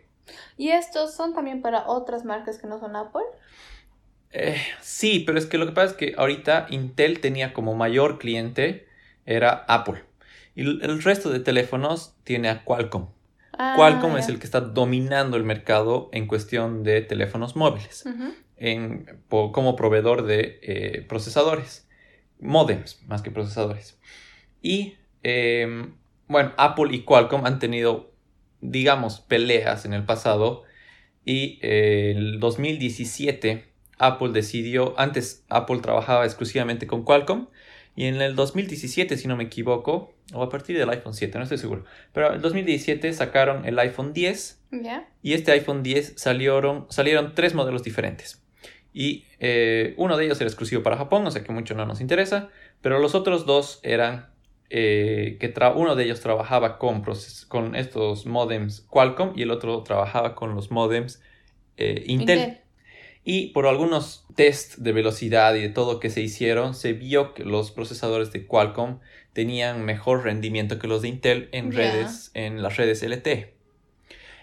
¿Y 0.56 0.70
estos 0.70 1.14
son 1.14 1.34
también 1.34 1.62
para 1.62 1.88
otras 1.88 2.24
marcas 2.24 2.58
que 2.58 2.66
no 2.66 2.78
son 2.78 2.94
Apple? 2.94 3.22
Eh, 4.30 4.56
sí, 4.80 5.24
pero 5.26 5.38
es 5.38 5.46
que 5.46 5.58
lo 5.58 5.66
que 5.66 5.72
pasa 5.72 5.92
es 5.92 5.96
que 5.96 6.14
ahorita 6.16 6.66
Intel 6.70 7.20
tenía 7.20 7.52
como 7.52 7.74
mayor 7.74 8.18
cliente 8.18 8.86
era 9.26 9.64
Apple. 9.68 10.02
Y 10.54 10.62
el 10.62 11.02
resto 11.02 11.30
de 11.30 11.40
teléfonos 11.40 12.14
tiene 12.24 12.48
a 12.48 12.64
Qualcomm. 12.64 13.08
Ah, 13.58 13.74
Qualcomm 13.76 14.16
es 14.16 14.28
el 14.28 14.38
que 14.38 14.44
está 14.46 14.60
dominando 14.60 15.36
el 15.36 15.44
mercado 15.44 16.08
en 16.12 16.26
cuestión 16.26 16.82
de 16.82 17.00
teléfonos 17.02 17.54
móviles, 17.56 18.04
Ujú. 18.06 18.32
en- 18.56 19.20
po- 19.28 19.52
como 19.52 19.76
proveedor 19.76 20.24
de 20.24 20.58
eh, 20.62 21.06
procesadores, 21.08 21.88
modems 22.40 23.00
más 23.06 23.22
que 23.22 23.30
procesadores. 23.30 23.98
Y 24.62 24.96
em, 25.22 25.94
bueno, 26.28 26.52
Apple 26.56 26.94
y 26.94 27.02
Qualcomm 27.04 27.44
han 27.46 27.58
tenido, 27.58 28.12
digamos, 28.60 29.20
peleas 29.20 29.84
en 29.84 29.92
el 29.92 30.04
pasado. 30.04 30.64
Y 31.24 31.60
eh, 31.62 32.12
el 32.16 32.40
2017 32.40 33.72
Apple 33.98 34.30
decidió, 34.32 34.98
antes 34.98 35.44
Apple 35.48 35.78
trabajaba 35.80 36.24
exclusivamente 36.24 36.86
con 36.86 37.04
Qualcomm. 37.04 37.46
Y 37.94 38.06
en 38.06 38.22
el 38.22 38.34
2017, 38.34 39.16
si 39.18 39.28
no 39.28 39.36
me 39.36 39.44
equivoco, 39.44 40.14
o 40.32 40.42
a 40.42 40.48
partir 40.48 40.78
del 40.78 40.88
iPhone 40.88 41.12
7, 41.14 41.36
no 41.36 41.44
estoy 41.44 41.58
seguro. 41.58 41.84
Pero 42.12 42.28
en 42.28 42.34
el 42.36 42.40
2017 42.40 43.12
sacaron 43.12 43.66
el 43.66 43.78
iPhone 43.78 44.12
10 44.14 44.60
Ya. 44.70 45.08
y 45.22 45.34
este 45.34 45.52
iPhone 45.52 45.82
10 45.82 46.14
salieron, 46.16 46.86
salieron 46.88 47.34
tres 47.34 47.54
modelos 47.54 47.82
diferentes. 47.82 48.42
Y 48.94 49.24
eh, 49.40 49.94
uno 49.98 50.16
de 50.16 50.24
ellos 50.24 50.40
era 50.40 50.48
exclusivo 50.48 50.82
para 50.82 50.96
Japón, 50.96 51.26
o 51.26 51.30
sea 51.30 51.42
que 51.44 51.52
mucho 51.52 51.74
no 51.74 51.84
nos 51.86 52.00
interesa. 52.00 52.48
Pero 52.80 52.98
los 52.98 53.14
otros 53.14 53.44
dos 53.46 53.80
eran 53.82 54.30
eh, 54.70 55.36
que 55.40 55.52
tra- 55.52 55.74
uno 55.76 55.94
de 55.94 56.04
ellos 56.04 56.20
trabajaba 56.20 56.78
con, 56.78 57.04
con 57.48 57.74
estos 57.74 58.24
modems 58.26 58.80
Qualcomm 58.88 59.32
y 59.36 59.42
el 59.42 59.50
otro 59.50 59.82
trabajaba 59.82 60.34
con 60.34 60.54
los 60.54 60.70
modems 60.70 61.22
eh, 61.76 62.04
Intel. 62.06 62.38
Y 63.24 63.48
por 63.48 63.66
algunos 63.66 64.26
test 64.34 64.78
de 64.78 64.92
velocidad 64.92 65.54
y 65.54 65.62
de 65.62 65.68
todo 65.68 66.00
que 66.00 66.10
se 66.10 66.20
hicieron, 66.20 66.74
se 66.74 66.92
vio 66.92 67.34
que 67.34 67.44
los 67.44 67.70
procesadores 67.70 68.32
de 68.32 68.46
Qualcomm 68.46 68.98
tenían 69.32 69.84
mejor 69.84 70.24
rendimiento 70.24 70.78
que 70.78 70.88
los 70.88 71.02
de 71.02 71.08
Intel 71.08 71.48
en 71.52 71.72
redes, 71.72 72.30
en 72.34 72.62
las 72.62 72.76
redes 72.76 73.02
LTE. 73.02 73.54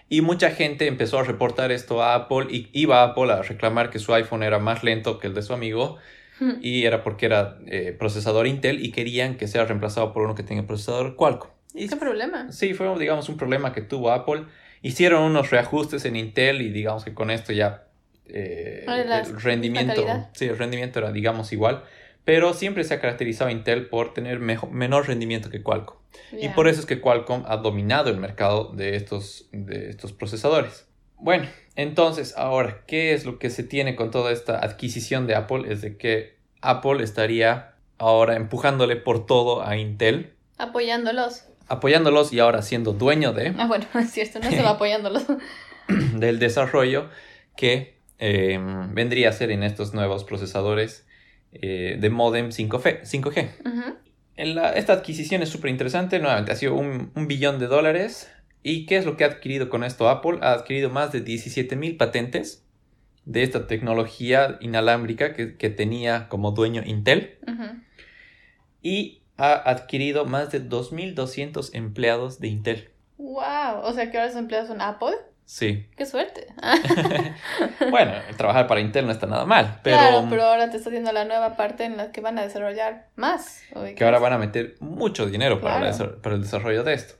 Y 0.08 0.22
mucha 0.22 0.50
gente 0.50 0.86
empezó 0.86 1.18
a 1.18 1.24
reportar 1.24 1.70
esto 1.70 2.02
a 2.02 2.14
Apple 2.14 2.46
y 2.50 2.68
iba 2.72 3.00
a 3.00 3.04
Apple 3.04 3.32
a 3.32 3.42
reclamar 3.42 3.90
que 3.90 3.98
su 3.98 4.12
iPhone 4.14 4.42
era 4.42 4.58
más 4.58 4.82
lento 4.82 5.18
que 5.18 5.28
el 5.28 5.34
de 5.34 5.42
su 5.42 5.52
amigo 5.52 5.98
Ujú. 6.40 6.56
y 6.62 6.84
era 6.84 7.04
porque 7.04 7.26
era 7.26 7.58
eh, 7.66 7.94
procesador 7.96 8.46
Intel 8.46 8.84
y 8.84 8.92
querían 8.92 9.36
que 9.36 9.46
sea 9.46 9.66
reemplazado 9.66 10.12
por 10.12 10.24
uno 10.24 10.34
que 10.34 10.42
tenga 10.42 10.66
procesador 10.66 11.16
Qualcomm. 11.16 11.50
Y 11.74 11.86
¿Qué 11.86 11.96
problema? 11.96 12.50
Sí, 12.50 12.74
fue, 12.74 12.92
digamos, 12.98 13.28
un 13.28 13.36
problema 13.36 13.72
que 13.72 13.82
tuvo 13.82 14.10
Apple. 14.10 14.46
Hicieron 14.82 15.22
unos 15.22 15.50
reajustes 15.50 16.04
en 16.04 16.16
Intel 16.16 16.62
y 16.62 16.70
digamos 16.70 17.04
que 17.04 17.14
con 17.14 17.30
esto 17.30 17.52
ya 17.52 17.86
eh, 18.32 18.84
el 18.88 19.40
rendimiento, 19.42 20.04
sí, 20.32 20.46
el 20.46 20.58
rendimiento 20.58 20.98
era, 20.98 21.12
digamos, 21.12 21.52
igual. 21.52 21.84
Pero 22.24 22.52
siempre 22.54 22.84
se 22.84 22.94
ha 22.94 23.00
caracterizado 23.00 23.50
Intel 23.50 23.86
por 23.86 24.12
tener 24.14 24.40
mejo- 24.40 24.68
menor 24.70 25.08
rendimiento 25.08 25.48
que 25.50 25.62
Qualcomm. 25.62 25.96
Y 26.32 26.48
por 26.50 26.68
eso 26.68 26.80
es 26.80 26.86
que 26.86 27.00
Qualcomm 27.00 27.44
ha 27.46 27.56
dominado 27.56 28.10
el 28.10 28.18
mercado 28.18 28.72
de 28.72 28.94
estos, 28.96 29.48
de 29.52 29.88
estos 29.90 30.12
procesadores. 30.12 30.86
Bueno, 31.16 31.46
entonces, 31.76 32.34
ahora, 32.36 32.82
¿qué 32.86 33.14
es 33.14 33.24
lo 33.24 33.38
que 33.38 33.50
se 33.50 33.62
tiene 33.64 33.96
con 33.96 34.10
toda 34.10 34.32
esta 34.32 34.58
adquisición 34.58 35.26
de 35.26 35.34
Apple? 35.34 35.64
Es 35.72 35.80
de 35.82 35.96
que 35.96 36.36
Apple 36.60 37.02
estaría 37.02 37.74
ahora 37.98 38.36
empujándole 38.36 38.96
por 38.96 39.26
todo 39.26 39.62
a 39.66 39.76
Intel 39.76 40.34
Apoyándolos. 40.58 41.44
apoyándolos 41.68 42.32
y 42.32 42.38
ahora 42.40 42.62
siendo 42.62 42.92
dueño 42.92 43.32
de, 43.32 43.54
Ah, 43.58 43.66
bueno, 43.66 43.86
es 43.98 44.10
cierto, 44.12 44.40
no 44.40 44.50
se 44.50 44.62
va 44.62 44.70
apoyándolos. 44.76 45.24
del 46.14 46.38
desarrollo 46.38 47.08
que 47.56 47.98
eh, 48.20 48.58
vendría 48.92 49.30
a 49.30 49.32
ser 49.32 49.50
en 49.50 49.62
estos 49.64 49.92
nuevos 49.94 50.22
procesadores 50.24 51.06
eh, 51.52 51.96
de 52.00 52.10
modem 52.10 52.50
5G. 52.50 53.00
5G. 53.02 53.48
Ujú. 53.66 53.96
En 54.36 54.54
la- 54.54 54.72
esta 54.74 54.92
adquisición 54.92 55.42
es 55.42 55.48
súper 55.48 55.70
interesante, 55.70 56.20
nuevamente 56.20 56.52
ha 56.52 56.56
sido 56.56 56.74
un, 56.74 57.10
un 57.16 57.26
billón 57.26 57.58
de 57.58 57.66
dólares. 57.66 58.30
¿Y 58.62 58.86
qué 58.86 58.98
es 58.98 59.06
lo 59.06 59.16
que 59.16 59.24
ha 59.24 59.28
adquirido 59.28 59.68
con 59.70 59.82
esto 59.84 60.08
Apple? 60.08 60.38
Ha 60.42 60.52
adquirido 60.52 60.90
más 60.90 61.12
de 61.12 61.22
17 61.22 61.76
mil 61.76 61.96
patentes 61.96 62.64
de 63.24 63.42
esta 63.42 63.66
tecnología 63.66 64.58
inalámbrica 64.60 65.34
que, 65.34 65.56
que 65.56 65.70
tenía 65.70 66.28
como 66.28 66.52
dueño 66.52 66.82
Intel 66.84 67.38
y 68.82 69.22
ha 69.36 69.52
adquirido 69.70 70.24
más 70.26 70.50
de 70.52 70.60
2.200 70.60 71.70
empleados 71.74 72.40
de 72.40 72.48
Intel. 72.48 72.90
Wow, 73.18 73.80
o 73.82 73.92
sea 73.92 74.10
que 74.10 74.18
ahora 74.18 74.28
los 74.28 74.36
empleados 74.36 74.68
son 74.68 74.80
Apple. 74.80 75.14
Sí. 75.50 75.84
Qué 75.96 76.06
suerte. 76.06 76.46
Bueno, 77.90 78.12
trabajar 78.36 78.68
para 78.68 78.80
Intel 78.80 79.06
no 79.06 79.10
está 79.10 79.26
nada 79.26 79.46
mal, 79.46 79.80
pero, 79.82 79.96
claro, 79.96 80.26
pero 80.30 80.44
ahora 80.44 80.70
te 80.70 80.76
está 80.76 80.90
haciendo 80.90 81.10
la 81.10 81.24
nueva 81.24 81.56
parte 81.56 81.82
en 81.84 81.96
la 81.96 82.12
que 82.12 82.20
van 82.20 82.38
a 82.38 82.42
desarrollar 82.42 83.08
más. 83.16 83.60
que 83.96 84.04
ahora 84.04 84.20
van 84.20 84.32
a 84.34 84.38
meter 84.38 84.76
mucho 84.78 85.26
dinero 85.26 85.60
para, 85.60 85.80
la 85.80 85.90
el 85.90 86.42
desarrollo 86.42 86.84
de 86.84 86.94
esto. 86.94 87.14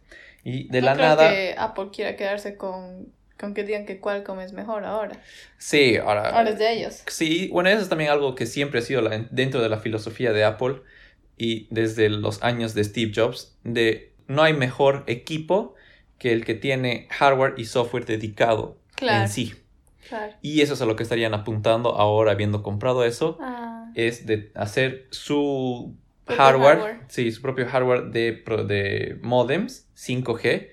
Y 0.44 0.68
de 0.68 0.80
No 0.80 0.87
la 0.87 0.94
creo 0.94 1.06
nada... 1.08 1.28
que 1.28 1.56
Apple 1.58 1.88
quiera 1.92 2.14
quedarse 2.14 2.56
con, 2.56 3.12
con 3.37 3.52
que 3.52 3.64
digan 3.64 3.84
que 3.84 3.99
Qualcomm 3.99 4.38
es 4.38 4.52
mejor 4.52 4.84
ahora. 4.84 5.18
Sí, 5.58 5.96
ahora... 5.96 6.30
Ahora 6.30 6.50
es 6.50 6.58
de 6.60 6.72
ellos. 6.72 7.02
Sí, 7.08 7.49
bueno, 7.52 7.68
eso 7.68 7.82
es 7.82 7.88
también 7.88 8.10
algo 8.12 8.37
que 8.37 8.46
siempre 8.46 8.78
ha 8.78 8.82
sido 8.82 9.02
la- 9.02 9.26
dentro 9.32 9.60
de 9.60 9.68
la 9.68 9.78
filosofía 9.78 10.32
de 10.32 10.44
Apple 10.44 10.82
y 11.37 11.66
desde 11.70 12.08
los 12.08 12.44
años 12.44 12.75
de 12.75 12.84
Steve 12.84 13.10
Jobs, 13.12 13.56
de 13.64 14.12
no 14.28 14.44
hay 14.44 14.52
mejor 14.52 15.02
equipo 15.08 15.75
que 16.21 16.33
el 16.33 16.45
que 16.45 16.55
tiene 16.55 17.09
hardware 17.11 17.55
y 17.57 17.65
software 17.65 18.05
dedicado 18.07 18.79
Claro. 18.95 19.23
en 19.23 19.29
sí. 19.29 19.55
Claro. 20.09 20.35
Y 20.43 20.61
eso 20.61 20.75
es 20.75 20.83
a 20.83 20.87
lo 20.87 20.95
que 20.95 21.03
estarían 21.03 21.35
apuntando 21.35 21.97
ahora, 21.97 22.33
habiendo 22.33 22.62
comprado 22.62 23.05
eso, 23.05 23.39
Ah, 23.41 23.91
es 23.95 24.27
de 24.27 24.53
hacer 24.55 25.09
su 25.11 25.97
hardware, 26.27 26.79
hardware. 26.79 27.00
sí, 27.09 27.33
su 27.33 27.43
propio 27.43 27.67
hardware 27.67 28.11
de, 28.11 28.33
pro- 28.33 28.65
de 28.65 29.19
modems 29.23 29.89
5G, 29.97 30.69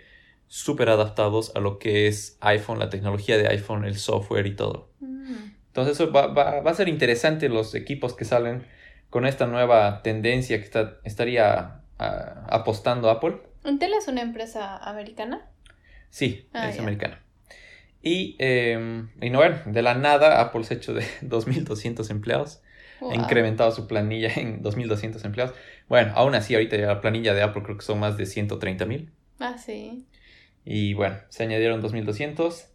súper 0.47 0.89
adaptados 0.89 1.51
a 1.55 1.59
lo 1.59 1.79
que 1.79 2.07
es 2.07 2.37
iPhone, 2.41 2.79
la 2.79 2.89
tecnología 2.89 3.37
de 3.37 3.47
iPhone, 3.47 3.85
el 3.85 3.97
software 3.97 4.45
y 4.47 4.55
todo. 4.55 4.89
mm. 4.99 5.55
Entonces 5.67 5.99
eso 5.99 6.11
va, 6.11 6.27
va- 6.27 6.61
va 6.61 6.71
a 6.71 6.73
ser 6.73 6.87
interesante 6.89 7.49
los 7.49 7.75
equipos 7.75 8.13
que 8.15 8.25
salen 8.25 8.65
con 9.09 9.25
esta 9.25 9.45
nueva 9.47 10.01
tendencia 10.03 10.57
que 10.57 10.63
está, 10.65 10.97
estaría 11.03 11.81
ah, 11.99 12.47
apostando 12.49 13.09
Apple. 13.09 13.37
¿Intel 13.67 13.93
es 13.93 14.07
una 14.07 14.21
empresa 14.21 14.77
americana? 14.77 15.45
Sí, 16.09 16.47
Ah, 16.53 16.67
es 16.69 16.79
americana. 16.79 17.21
Y, 18.01 18.35
eh, 18.39 19.05
y 19.21 19.29
no, 19.29 19.39
bueno, 19.39 19.57
de 19.65 19.81
la 19.81 19.93
nada 19.95 20.39
Apple 20.41 20.63
se 20.63 20.73
ha 20.75 20.77
hecho 20.77 20.93
de 20.93 21.05
2.200 21.21 22.09
empleados. 22.09 22.61
Wow. 23.01 23.11
Ha 23.11 23.15
incrementado 23.15 23.71
su 23.71 23.87
planilla 23.87 24.29
en 24.35 24.61
2.200 24.63 25.23
empleados. 25.25 25.55
Bueno, 25.87 26.13
aún 26.15 26.33
así 26.35 26.53
ahorita 26.55 26.77
la 26.77 27.01
planilla 27.01 27.33
de 27.33 27.43
Apple 27.43 27.63
creo 27.63 27.77
que 27.77 27.85
son 27.85 27.99
más 27.99 28.17
de 28.17 28.25
130.000. 28.25 29.11
Ah, 29.39 29.57
sí. 29.57 30.05
Y 30.65 30.93
bueno, 30.93 31.17
se 31.29 31.43
añadieron 31.43 31.81
2.200. 31.81 32.69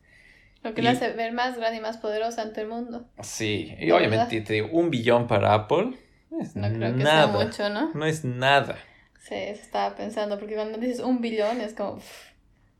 Lo 0.62 0.74
que 0.74 0.80
Y- 0.80 0.84
le 0.84 0.90
hace 0.90 1.12
ver 1.12 1.32
más 1.32 1.56
grande 1.56 1.78
y 1.78 1.80
más 1.80 1.96
poderosa 1.98 2.42
ante 2.42 2.60
el 2.60 2.68
mundo. 2.68 3.06
Sí, 3.22 3.74
y 3.80 3.86
¿De 3.86 3.92
obviamente 3.92 4.40
te 4.42 4.52
digo, 4.54 4.68
un 4.72 4.90
billón 4.90 5.26
para 5.26 5.54
Apple 5.54 5.94
es 6.40 6.54
No 6.56 6.68
creo 6.68 6.96
que 6.96 7.02
nada. 7.04 7.32
sea 7.32 7.44
mucho, 7.44 7.68
¿no? 7.70 7.90
No 7.94 8.06
es 8.06 8.24
nada. 8.24 8.76
Sí, 9.22 9.34
eso 9.34 9.62
estaba 9.62 9.94
pensando, 9.94 10.38
porque 10.38 10.54
cuando 10.54 10.78
dices 10.78 11.00
un 11.00 11.20
billón 11.20 11.60
es 11.60 11.74
como... 11.74 12.00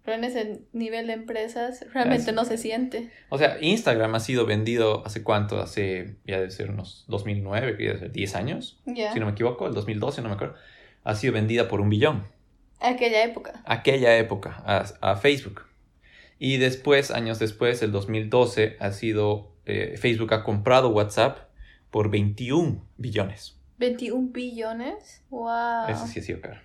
pero 0.04 0.16
en 0.18 0.24
ese 0.24 0.60
nivel 0.72 1.06
de 1.06 1.12
empresas 1.12 1.84
realmente 1.94 2.32
no 2.32 2.44
se 2.44 2.58
siente. 2.58 3.10
O 3.28 3.38
sea, 3.38 3.58
Instagram 3.60 4.14
ha 4.16 4.20
sido 4.20 4.44
vendido 4.44 5.06
hace 5.06 5.22
cuánto, 5.22 5.60
hace 5.60 6.16
ya 6.26 6.38
debe 6.38 6.50
ser 6.50 6.70
unos 6.70 7.04
2009, 7.08 7.76
que 7.76 7.84
debe 7.84 7.98
ser 8.00 8.10
10 8.12 8.34
años, 8.34 8.80
Ya. 8.86 9.12
si 9.12 9.20
no 9.20 9.26
me 9.26 9.32
equivoco, 9.32 9.68
el 9.68 9.74
2012, 9.74 10.20
no 10.22 10.28
me 10.28 10.34
acuerdo. 10.34 10.56
Ha 11.04 11.14
sido 11.14 11.32
vendida 11.32 11.68
por 11.68 11.80
un 11.80 11.88
billón. 11.90 12.26
Aquella 12.80 13.22
época. 13.22 13.62
Aquella 13.64 14.16
época, 14.18 14.60
a, 14.66 14.84
a 15.12 15.16
Facebook. 15.16 15.62
Y 16.40 16.56
después, 16.56 17.12
años 17.12 17.38
después, 17.38 17.80
el 17.82 17.92
2012, 17.92 18.76
ha 18.80 18.90
sido, 18.90 19.52
eh, 19.64 19.94
Facebook 19.96 20.34
ha 20.34 20.42
comprado 20.42 20.88
WhatsApp 20.88 21.38
por 21.92 22.10
21 22.10 22.84
billones. 22.96 23.60
21 23.82 24.28
billones. 24.32 25.22
Wow. 25.30 25.88
Ese 25.88 26.06
sí 26.06 26.20
ha 26.20 26.22
sido 26.22 26.40
caro. 26.40 26.60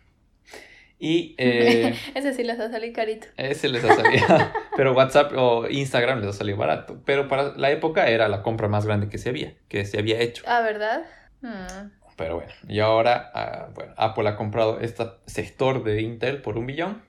Y 1.00 1.36
eh, 1.40 1.96
Ese 2.16 2.34
sí 2.34 2.44
les 2.44 2.60
va 2.60 2.66
a 2.66 2.72
salir 2.72 2.94
carito. 2.94 3.28
ese 3.38 3.70
les 3.70 3.84
ha 3.84 3.96
salido, 3.96 4.26
pero 4.76 4.94
WhatsApp 4.94 5.32
o 5.36 5.68
Instagram 5.68 6.20
les 6.22 6.30
ha 6.30 6.34
salido 6.34 6.58
barato. 6.58 7.02
Pero 7.06 7.28
para 7.28 7.56
la 7.56 7.72
época 7.72 8.08
era 8.08 8.28
la 8.28 8.44
compra 8.44 8.68
más 8.68 8.86
grande 8.86 9.10
que 9.10 9.18
se 9.18 9.30
había, 9.30 9.56
que 9.68 9.86
se 9.86 9.98
había 10.00 10.20
hecho. 10.20 10.44
Ah, 10.48 10.62
¿verdad? 10.62 11.06
Hmm. 11.42 11.90
Pero 12.16 12.36
bueno, 12.36 12.52
y 12.68 12.80
ahora, 12.80 13.32
ah, 13.34 13.70
bueno, 13.76 13.94
Apple 13.98 14.28
ha 14.28 14.36
comprado 14.36 14.80
este 14.80 15.04
sector 15.28 15.84
de 15.84 16.02
Intel 16.02 16.42
por 16.42 16.58
un 16.58 16.66
billón. 16.66 17.04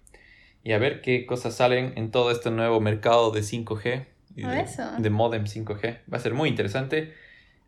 Y 0.64 0.72
a 0.72 0.78
ver 0.78 1.00
qué 1.00 1.24
cosas 1.24 1.54
salen 1.54 1.94
en 1.96 2.10
todo 2.10 2.30
este 2.30 2.50
nuevo 2.50 2.80
mercado 2.80 3.30
de 3.30 3.40
5G 3.40 4.06
y 4.36 4.42
de, 4.42 4.60
Eso. 4.60 4.82
de 4.98 5.08
modem 5.08 5.44
5G. 5.44 6.00
Va 6.12 6.18
a 6.18 6.20
ser 6.20 6.34
muy 6.34 6.50
interesante. 6.50 7.14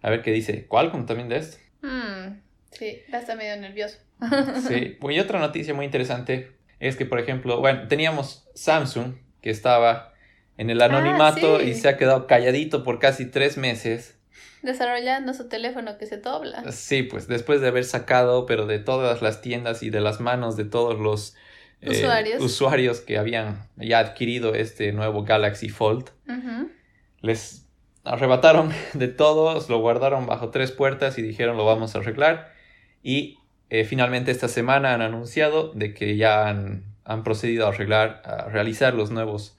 A 0.02 0.11
ver 0.11 0.20
qué 0.20 0.32
dice 0.32 0.66
Qualcomm 0.66 1.06
también 1.06 1.30
de 1.30 1.37
esto. 1.37 1.56
Sí, 2.72 3.02
va 3.12 3.18
a 3.18 3.20
estar 3.20 3.36
medio 3.36 3.56
nervioso. 3.56 3.98
Sí, 4.68 4.98
y 5.00 5.18
otra 5.18 5.38
noticia 5.38 5.74
muy 5.74 5.86
interesante 5.86 6.52
es 6.78 6.96
que, 6.96 7.06
por 7.06 7.18
ejemplo, 7.18 7.60
bueno, 7.60 7.88
teníamos 7.88 8.48
Samsung 8.54 9.14
que 9.40 9.50
estaba 9.50 10.12
en 10.56 10.70
el 10.70 10.82
anonimato 10.82 11.60
sí. 11.60 11.70
y 11.70 11.74
se 11.74 11.88
ha 11.88 11.96
quedado 11.96 12.26
calladito 12.26 12.84
por 12.84 12.98
casi 12.98 13.26
tres 13.26 13.56
meses. 13.56 14.18
Desarrollando 14.62 15.32
su 15.32 15.48
teléfono 15.48 15.96
que 15.96 16.06
se 16.06 16.18
dobla. 16.18 16.70
Sí, 16.70 17.02
pues 17.02 17.26
después 17.28 17.62
de 17.62 17.68
haber 17.68 17.84
sacado, 17.84 18.44
pero 18.44 18.66
de 18.66 18.78
todas 18.78 19.22
las 19.22 19.40
tiendas 19.40 19.82
y 19.82 19.88
de 19.88 20.00
las 20.00 20.20
manos 20.20 20.56
de 20.56 20.64
todos 20.64 21.00
los 21.00 21.34
eh, 21.80 21.90
Usuarios. 21.92 22.42
usuarios 22.42 23.00
que 23.00 23.16
habían 23.16 23.66
ya 23.76 24.00
adquirido 24.00 24.54
este 24.54 24.92
nuevo 24.92 25.24
Galaxy 25.24 25.70
Fold, 25.70 26.10
les 27.22 27.66
arrebataron 28.04 28.70
de 28.92 29.08
todos, 29.08 29.70
lo 29.70 29.78
guardaron 29.78 30.26
bajo 30.26 30.50
tres 30.50 30.72
puertas 30.72 31.16
y 31.18 31.22
dijeron 31.22 31.56
lo 31.56 31.64
vamos 31.64 31.94
a 31.94 32.00
arreglar. 32.00 32.52
Y 33.02 33.38
eh, 33.71 33.85
finalmente 33.85 34.30
esta 34.30 34.49
semana 34.49 34.95
han 34.95 35.02
anunciado 35.02 35.73
de 35.73 35.95
que 35.95 36.16
ya 36.16 36.49
han, 36.49 36.85
han 37.04 37.23
procedido 37.25 37.66
a 37.66 37.71
arreglar, 37.71 38.23
a 38.25 38.49
realizar 38.49 38.95
los 38.95 39.11
nuevos 39.11 39.57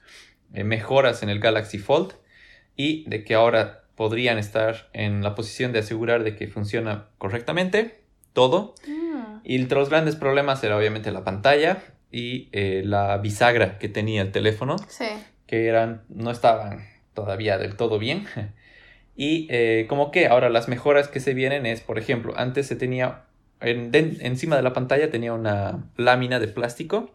eh, 0.54 0.64
mejoras 0.64 1.22
en 1.22 1.28
el 1.28 1.40
Galaxy 1.40 1.78
Fold 1.78 2.12
y 2.76 3.08
de 3.08 3.24
que 3.24 3.34
ahora 3.34 3.84
podrían 3.96 4.38
estar 4.38 4.88
en 4.92 5.22
la 5.22 5.34
posición 5.34 5.72
de 5.72 5.80
asegurar 5.80 6.24
de 6.24 6.34
que 6.36 6.48
funciona 6.48 7.06
correctamente 7.18 8.00
todo. 8.32 8.74
Mm. 8.86 9.40
Y 9.44 9.56
entre 9.56 9.78
los 9.78 9.90
grandes 9.90 10.16
problemas 10.16 10.62
era 10.64 10.76
obviamente 10.76 11.10
la 11.10 11.24
pantalla 11.24 11.82
y 12.10 12.48
eh, 12.52 12.82
la 12.84 13.16
bisagra 13.18 13.78
que 13.78 13.88
tenía 13.88 14.22
el 14.22 14.32
teléfono 14.32 14.76
Sí. 14.88 15.06
que 15.46 15.66
eran, 15.66 16.02
no 16.08 16.30
estaban 16.30 16.86
todavía 17.14 17.58
del 17.58 17.76
todo 17.76 17.98
bien. 17.98 18.26
Y 19.14 19.46
eh, 19.50 19.84
como 19.90 20.10
que 20.10 20.26
ahora 20.26 20.48
las 20.48 20.68
mejoras 20.68 21.06
que 21.06 21.20
se 21.20 21.34
vienen 21.34 21.66
es, 21.66 21.82
por 21.82 21.98
ejemplo, 21.98 22.32
antes 22.34 22.66
se 22.66 22.76
tenía, 22.76 23.24
en- 23.62 23.90
de- 23.90 24.18
encima 24.20 24.56
de 24.56 24.62
la 24.62 24.72
pantalla 24.72 25.10
tenía 25.10 25.32
una 25.32 25.84
lámina 25.96 26.38
de 26.40 26.48
plástico. 26.48 27.10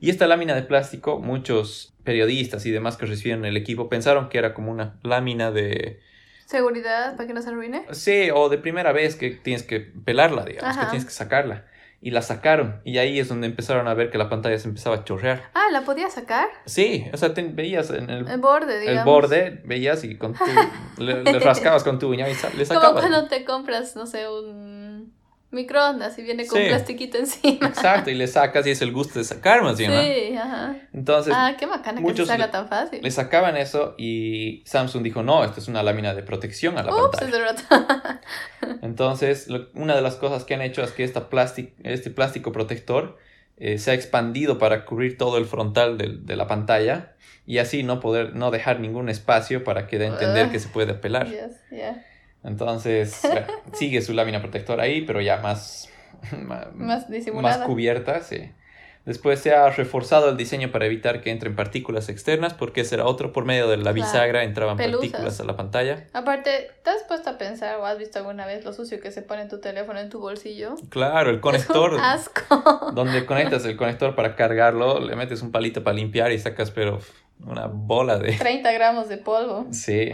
Y 0.00 0.08
esta 0.08 0.26
lámina 0.26 0.54
de 0.54 0.62
plástico, 0.62 1.18
muchos 1.18 1.92
periodistas 2.04 2.64
y 2.64 2.70
demás 2.70 2.96
que 2.96 3.04
recibieron 3.04 3.44
el 3.44 3.56
equipo 3.58 3.90
pensaron 3.90 4.30
que 4.30 4.38
era 4.38 4.54
como 4.54 4.70
una 4.72 4.94
lámina 5.02 5.50
de... 5.50 6.00
Seguridad 6.46 7.16
para 7.16 7.26
que 7.26 7.34
no 7.34 7.42
se 7.42 7.50
arruine. 7.50 7.84
Sí, 7.90 8.30
o 8.34 8.48
de 8.48 8.56
primera 8.58 8.92
vez 8.92 9.14
que 9.14 9.30
tienes 9.30 9.62
que 9.62 9.80
pelarla, 9.80 10.44
digamos, 10.46 10.74
que 10.74 10.80
Ajá. 10.82 10.90
tienes 10.90 11.04
que 11.06 11.12
sacarla. 11.12 11.66
Y 12.00 12.10
la 12.12 12.22
sacaron. 12.22 12.80
Y 12.84 12.96
ahí 12.98 13.18
es 13.20 13.28
donde 13.28 13.46
empezaron 13.46 13.86
a 13.88 13.94
ver 13.94 14.10
que 14.10 14.16
la 14.18 14.28
pantalla 14.28 14.58
se 14.58 14.68
empezaba 14.68 14.96
a 14.96 15.04
chorrear. 15.04 15.50
Ah, 15.54 15.66
¿la 15.70 15.82
podía 15.82 16.08
sacar? 16.10 16.48
Sí, 16.66 17.06
o 17.12 17.16
sea, 17.16 17.32
te- 17.34 17.42
veías 17.42 17.90
en 17.90 18.10
el, 18.10 18.26
El 18.28 18.40
borde, 18.40 18.80
digamos. 18.80 19.00
el 19.00 19.04
borde, 19.04 19.62
veías 19.64 20.02
y 20.04 20.16
con 20.16 20.32
tu, 20.34 20.44
le, 21.02 21.22
le 21.24 21.38
rascabas 21.38 21.84
con 21.84 21.98
tu 21.98 22.08
uña 22.08 22.28
y 22.28 22.34
sa- 22.34 22.48
le 22.48 22.54
Como 22.54 22.80
sacabas. 22.80 23.00
cuando 23.06 23.28
te 23.28 23.44
compras, 23.44 23.94
no 23.96 24.06
sé, 24.06 24.28
un 24.28 25.12
microondas 25.52 26.18
y 26.18 26.22
viene 26.22 26.46
con 26.46 26.60
Sí. 26.60 26.66
plastiquito 26.68 27.18
encima. 27.18 27.68
Exacto, 27.68 28.10
y 28.10 28.14
le 28.14 28.26
sacas 28.26 28.66
y 28.66 28.70
es 28.70 28.82
el 28.82 28.90
gusto 28.92 29.18
de 29.18 29.24
sacar 29.24 29.62
más 29.62 29.76
bien, 29.78 29.92
¿no? 29.94 30.00
Sí, 30.00 30.36
ajá. 30.36 30.76
Entonces, 30.92 31.32
Ah, 31.36 31.54
qué 31.58 31.66
bacana 31.66 32.00
que 32.02 32.14
se 32.26 32.38
le- 32.38 32.48
tan 32.48 32.68
fácil. 32.68 33.00
le 33.02 33.10
sacaban 33.10 33.56
eso 33.56 33.94
y 33.98 34.62
Samsung 34.66 35.02
dijo, 35.02 35.22
no, 35.22 35.44
esto 35.44 35.60
es 35.60 35.68
una 35.68 35.82
lámina 35.82 36.14
de 36.14 36.22
protección 36.22 36.78
a 36.78 36.82
la 36.82 36.92
Ups, 36.94 37.18
pantalla. 37.18 37.50
es. 37.50 37.64
Entonces, 38.82 39.48
lo- 39.48 39.68
una 39.74 39.94
de 39.94 40.02
las 40.02 40.16
cosas 40.16 40.44
que 40.44 40.54
han 40.54 40.62
hecho 40.62 40.82
es 40.82 40.92
que 40.92 41.04
esta 41.04 41.28
plástico, 41.28 41.72
este 41.84 42.10
plástico 42.10 42.52
protector 42.52 43.18
eh, 43.58 43.78
se 43.78 43.90
ha 43.92 43.94
expandido 43.94 44.58
para 44.58 44.84
cubrir 44.84 45.16
todo 45.18 45.38
el 45.38 45.44
frontal 45.46 45.96
del- 45.98 46.24
de, 46.26 46.34
la 46.36 46.46
pantalla 46.48 47.14
y 47.46 47.58
así 47.58 47.82
no 47.82 48.00
poder, 48.00 48.34
no 48.34 48.50
dejar 48.50 48.80
ningún 48.80 49.08
espacio 49.08 49.62
para 49.62 49.86
que 49.86 49.98
dé 49.98 50.06
a 50.06 50.08
entender 50.08 50.50
que 50.50 50.58
se 50.58 50.68
puede 50.68 50.94
pelar. 50.94 51.28
Yes, 51.28 51.60
yeah. 51.70 52.04
Entonces, 52.44 53.18
bueno, 53.22 53.46
sigue 53.72 54.02
su 54.02 54.12
lámina 54.12 54.40
protectora 54.40 54.84
ahí, 54.84 55.02
pero 55.02 55.20
ya 55.20 55.38
más, 55.38 55.88
Más 56.74 57.08
disimulada. 57.10 57.58
más 57.58 57.66
cubierta, 57.66 58.20
sí. 58.20 58.50
Después 59.04 59.40
se 59.40 59.52
ha 59.52 59.68
reforzado 59.68 60.28
el 60.28 60.36
diseño 60.36 60.70
para 60.70 60.86
evitar 60.86 61.20
que 61.22 61.32
entren 61.32 61.56
partículas 61.56 62.08
externas, 62.08 62.54
porque 62.54 62.82
ese 62.82 62.94
era 62.94 63.04
otro 63.04 63.32
por 63.32 63.44
medio 63.44 63.66
de 63.68 63.76
la 63.76 63.90
bisagra 63.90 64.44
entraban 64.44 64.76
Pelusas. 64.76 65.00
partículas 65.10 65.40
a 65.40 65.44
la 65.44 65.56
pantalla. 65.56 66.04
Aparte, 66.12 66.70
¿te 66.84 66.90
has 66.90 67.02
puesto 67.02 67.30
a 67.30 67.36
pensar 67.36 67.78
o 67.78 67.84
has 67.86 67.98
visto 67.98 68.20
alguna 68.20 68.46
vez 68.46 68.64
lo 68.64 68.72
sucio 68.72 69.00
que 69.00 69.10
se 69.10 69.22
pone 69.22 69.46
tu 69.46 69.60
teléfono 69.60 69.98
en 69.98 70.08
tu 70.08 70.20
bolsillo? 70.20 70.76
Claro, 70.88 71.30
el 71.30 71.40
conector, 71.40 71.94
Es 71.94 71.98
un 71.98 72.04
asco. 72.04 72.90
donde 72.94 73.26
conectas 73.26 73.64
el 73.64 73.76
conector 73.76 74.14
para 74.14 74.36
cargarlo, 74.36 75.00
le 75.00 75.16
metes 75.16 75.42
un 75.42 75.50
palito 75.50 75.82
para 75.82 75.96
limpiar 75.96 76.30
y 76.30 76.38
sacas, 76.38 76.70
pero 76.70 77.00
una 77.44 77.66
bola 77.66 78.18
de... 78.18 78.34
30 78.34 78.70
gramos 78.70 79.08
de 79.08 79.16
polvo. 79.18 79.66
Sí. 79.72 80.12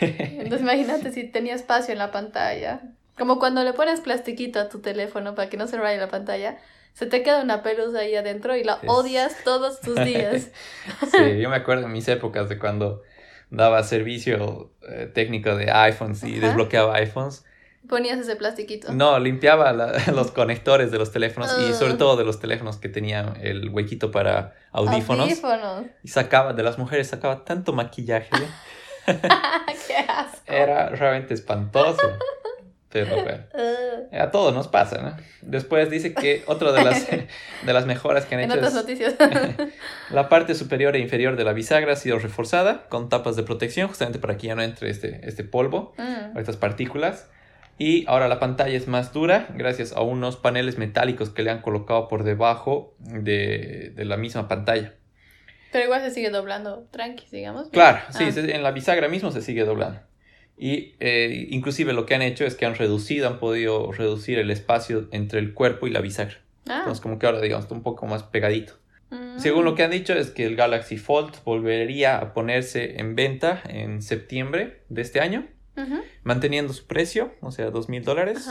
Entonces 0.00 0.60
imagínate 0.60 1.12
si 1.12 1.24
tenía 1.24 1.54
espacio 1.54 1.92
en 1.92 1.98
la 1.98 2.10
pantalla. 2.10 2.80
Como 3.18 3.38
cuando 3.38 3.64
le 3.64 3.72
pones 3.72 4.00
plastiquito 4.00 4.60
a 4.60 4.68
tu 4.68 4.78
teléfono 4.80 5.34
para 5.34 5.48
que 5.50 5.56
no 5.56 5.66
se 5.66 5.76
raye 5.76 5.98
la 5.98 6.08
pantalla, 6.08 6.58
se 6.94 7.06
te 7.06 7.22
queda 7.22 7.42
una 7.42 7.62
pelusa 7.62 8.00
ahí 8.00 8.14
adentro 8.14 8.56
y 8.56 8.64
la 8.64 8.74
Es- 8.82 8.88
odias 8.88 9.36
todos 9.44 9.80
tus 9.80 9.96
días. 10.04 10.50
Sí, 11.10 11.38
yo 11.40 11.48
me 11.50 11.56
acuerdo 11.56 11.86
en 11.86 11.92
mis 11.92 12.06
épocas 12.08 12.48
de 12.48 12.58
cuando 12.58 13.02
daba 13.50 13.82
servicio 13.82 14.70
eh, 14.88 15.10
técnico 15.12 15.56
de 15.56 15.70
iPhones 15.70 16.22
y 16.24 16.36
Ajá. 16.38 16.46
desbloqueaba 16.46 16.94
iPhones. 16.96 17.44
Ponías 17.88 18.18
ese 18.18 18.36
plastiquito. 18.36 18.92
No, 18.92 19.18
limpiaba 19.18 19.72
la- 19.72 19.92
los 20.14 20.30
conectores 20.30 20.90
de 20.90 20.98
los 20.98 21.10
teléfonos 21.10 21.56
y 21.58 21.72
sobre 21.74 21.94
Ah. 21.94 21.98
todo 21.98 22.16
de 22.16 22.24
los 22.24 22.38
teléfonos 22.38 22.76
que 22.76 22.88
tenían 22.88 23.36
el 23.40 23.70
huequito 23.70 24.10
para 24.10 24.54
audífonos. 24.72 25.24
Audífonos. 25.26 25.86
Y 26.04 26.08
sacaba, 26.08 26.52
de 26.52 26.62
las 26.62 26.78
mujeres 26.78 27.08
sacaba 27.08 27.44
tanto 27.44 27.72
maquillaje. 27.72 28.30
Qué 29.86 29.96
asco. 30.08 30.40
Era 30.46 30.88
realmente 30.90 31.34
espantoso. 31.34 32.02
Pero 32.90 33.22
bueno, 33.22 33.44
a 34.18 34.30
todos 34.30 34.54
nos 34.54 34.66
pasa, 34.66 35.02
¿no? 35.02 35.14
Después 35.42 35.90
dice 35.90 36.14
que 36.14 36.42
otra 36.46 36.72
de 36.72 36.82
las, 36.82 37.06
de 37.66 37.72
las 37.72 37.84
mejoras 37.84 38.24
que 38.24 38.34
han 38.34 38.40
en 38.40 38.50
hecho 38.50 38.58
otras 38.58 38.74
es 38.74 38.80
noticias. 38.80 39.14
la 40.10 40.28
parte 40.30 40.54
superior 40.54 40.96
e 40.96 40.98
inferior 41.00 41.36
de 41.36 41.44
la 41.44 41.52
bisagra 41.52 41.92
ha 41.92 41.96
sido 41.96 42.18
reforzada 42.18 42.86
con 42.88 43.10
tapas 43.10 43.36
de 43.36 43.42
protección, 43.42 43.88
justamente 43.88 44.18
para 44.18 44.38
que 44.38 44.46
ya 44.46 44.54
no 44.54 44.62
entre 44.62 44.88
este, 44.90 45.20
este 45.28 45.44
polvo 45.44 45.92
Mm. 45.98 46.36
o 46.36 46.40
estas 46.40 46.56
partículas. 46.56 47.28
Y 47.80 48.06
ahora 48.08 48.26
la 48.26 48.40
pantalla 48.40 48.76
es 48.76 48.88
más 48.88 49.12
dura 49.12 49.46
gracias 49.54 49.92
a 49.92 50.00
unos 50.00 50.36
paneles 50.36 50.78
metálicos 50.78 51.30
que 51.30 51.42
le 51.42 51.50
han 51.50 51.60
colocado 51.60 52.08
por 52.08 52.24
debajo 52.24 52.94
de, 52.98 53.92
de 53.94 54.04
la 54.06 54.16
misma 54.16 54.48
pantalla. 54.48 54.94
Pero 55.72 55.84
igual 55.84 56.00
se 56.02 56.10
sigue 56.10 56.30
doblando 56.30 56.86
tranqui, 56.90 57.24
digamos. 57.30 57.68
Claro, 57.70 57.98
sí, 58.10 58.24
Ah. 58.28 58.32
se- 58.32 58.54
en 58.54 58.62
la 58.62 58.70
bisagra 58.72 59.08
mismo 59.08 59.30
se 59.30 59.42
sigue 59.42 59.64
doblando. 59.64 60.00
Y 60.56 60.94
eh, 61.00 61.46
inclusive 61.50 61.92
lo 61.92 62.04
que 62.06 62.14
han 62.14 62.22
hecho 62.22 62.44
es 62.44 62.54
que 62.54 62.66
han 62.66 62.74
reducido, 62.74 63.28
han 63.28 63.38
podido 63.38 63.92
reducir 63.92 64.38
el 64.38 64.50
espacio 64.50 65.08
entre 65.12 65.38
el 65.38 65.54
cuerpo 65.54 65.86
y 65.86 65.90
la 65.90 66.00
bisagra. 66.00 66.38
Ah. 66.68 66.78
Entonces 66.80 67.00
como 67.00 67.18
que 67.18 67.26
ahora 67.26 67.40
digamos 67.40 67.64
está 67.66 67.74
un 67.74 67.82
poco 67.82 68.06
más 68.06 68.22
pegadito. 68.24 68.74
Mm. 69.10 69.38
Según 69.38 69.64
lo 69.64 69.74
que 69.74 69.84
han 69.84 69.90
dicho 69.90 70.12
es 70.14 70.30
que 70.30 70.44
el 70.44 70.56
Galaxy 70.56 70.96
Fold 70.98 71.32
volvería 71.44 72.18
a 72.18 72.34
ponerse 72.34 72.98
en 73.00 73.14
venta 73.14 73.62
en 73.68 74.02
septiembre 74.02 74.82
de 74.88 75.02
este 75.02 75.20
año, 75.20 75.46
manteniendo 76.24 76.72
su 76.72 76.86
precio, 76.86 77.32
o 77.40 77.52
sea, 77.52 77.70
dos 77.70 77.88
mil 77.88 78.02
dólares. 78.04 78.48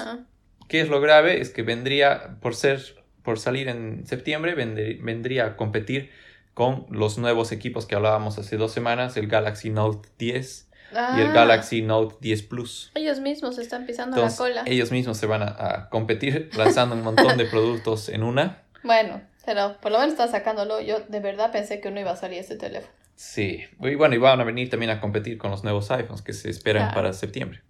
¿Qué 0.69 0.79
es 0.81 0.88
lo 0.89 1.01
grave? 1.01 1.41
Es 1.41 1.50
que 1.50 1.62
vendría, 1.62 2.38
por 2.41 2.55
ser, 2.55 2.81
por 3.21 3.38
salir 3.38 3.67
en 3.67 4.05
septiembre, 4.07 4.55
vendría 4.55 5.45
a 5.45 5.55
competir 5.57 6.09
con 6.57 6.87
los 6.89 7.19
nuevos 7.19 7.51
equipos 7.51 7.85
que 7.85 7.93
hablábamos 7.93 8.39
hace 8.39 8.57
dos 8.57 8.71
semanas, 8.71 9.15
el 9.15 9.27
Galaxy 9.27 9.69
Note 9.69 10.09
10 10.17 10.69
y 10.91 10.95
el 11.21 11.27
Ah, 11.27 11.31
Galaxy 11.31 11.83
Note 11.83 12.15
10 12.19 12.41
Plus. 12.43 12.91
Ellos 12.95 13.19
mismos 13.19 13.59
están 13.59 13.85
pisando 13.85 14.15
Entonces, 14.17 14.39
la 14.39 14.45
cola. 14.45 14.63
ellos 14.65 14.91
mismos 14.91 15.17
se 15.17 15.27
van 15.27 15.43
a, 15.43 15.49
a 15.49 15.89
competir 15.89 16.49
lanzando 16.57 16.95
un 16.95 17.03
montón 17.03 17.37
de 17.37 17.45
productos 17.53 18.09
en 18.09 18.23
una. 18.23 18.63
Bueno, 18.81 19.21
pero 19.45 19.77
por 19.81 19.91
lo 19.91 19.99
menos 19.99 20.13
está 20.13 20.27
sacándolo. 20.29 20.81
Yo 20.81 21.01
de 21.07 21.19
verdad 21.19 21.51
pensé 21.51 21.79
que 21.79 21.91
no 21.91 21.99
iba 21.99 22.09
a 22.09 22.15
salir 22.15 22.39
este 22.39 22.55
teléfono. 22.55 22.91
Sí, 23.15 23.63
y 23.79 23.93
bueno, 23.93 24.15
y 24.15 24.17
van 24.17 24.41
a 24.41 24.43
venir 24.43 24.71
también 24.71 24.89
a 24.89 24.99
competir 24.99 25.38
con 25.38 25.51
los 25.51 25.63
nuevos 25.63 25.91
iPhones 25.91 26.23
que 26.23 26.34
se 26.34 26.49
esperan 26.49 26.88
Claro. 26.88 26.95
para 26.95 27.13
septiembre. 27.13 27.62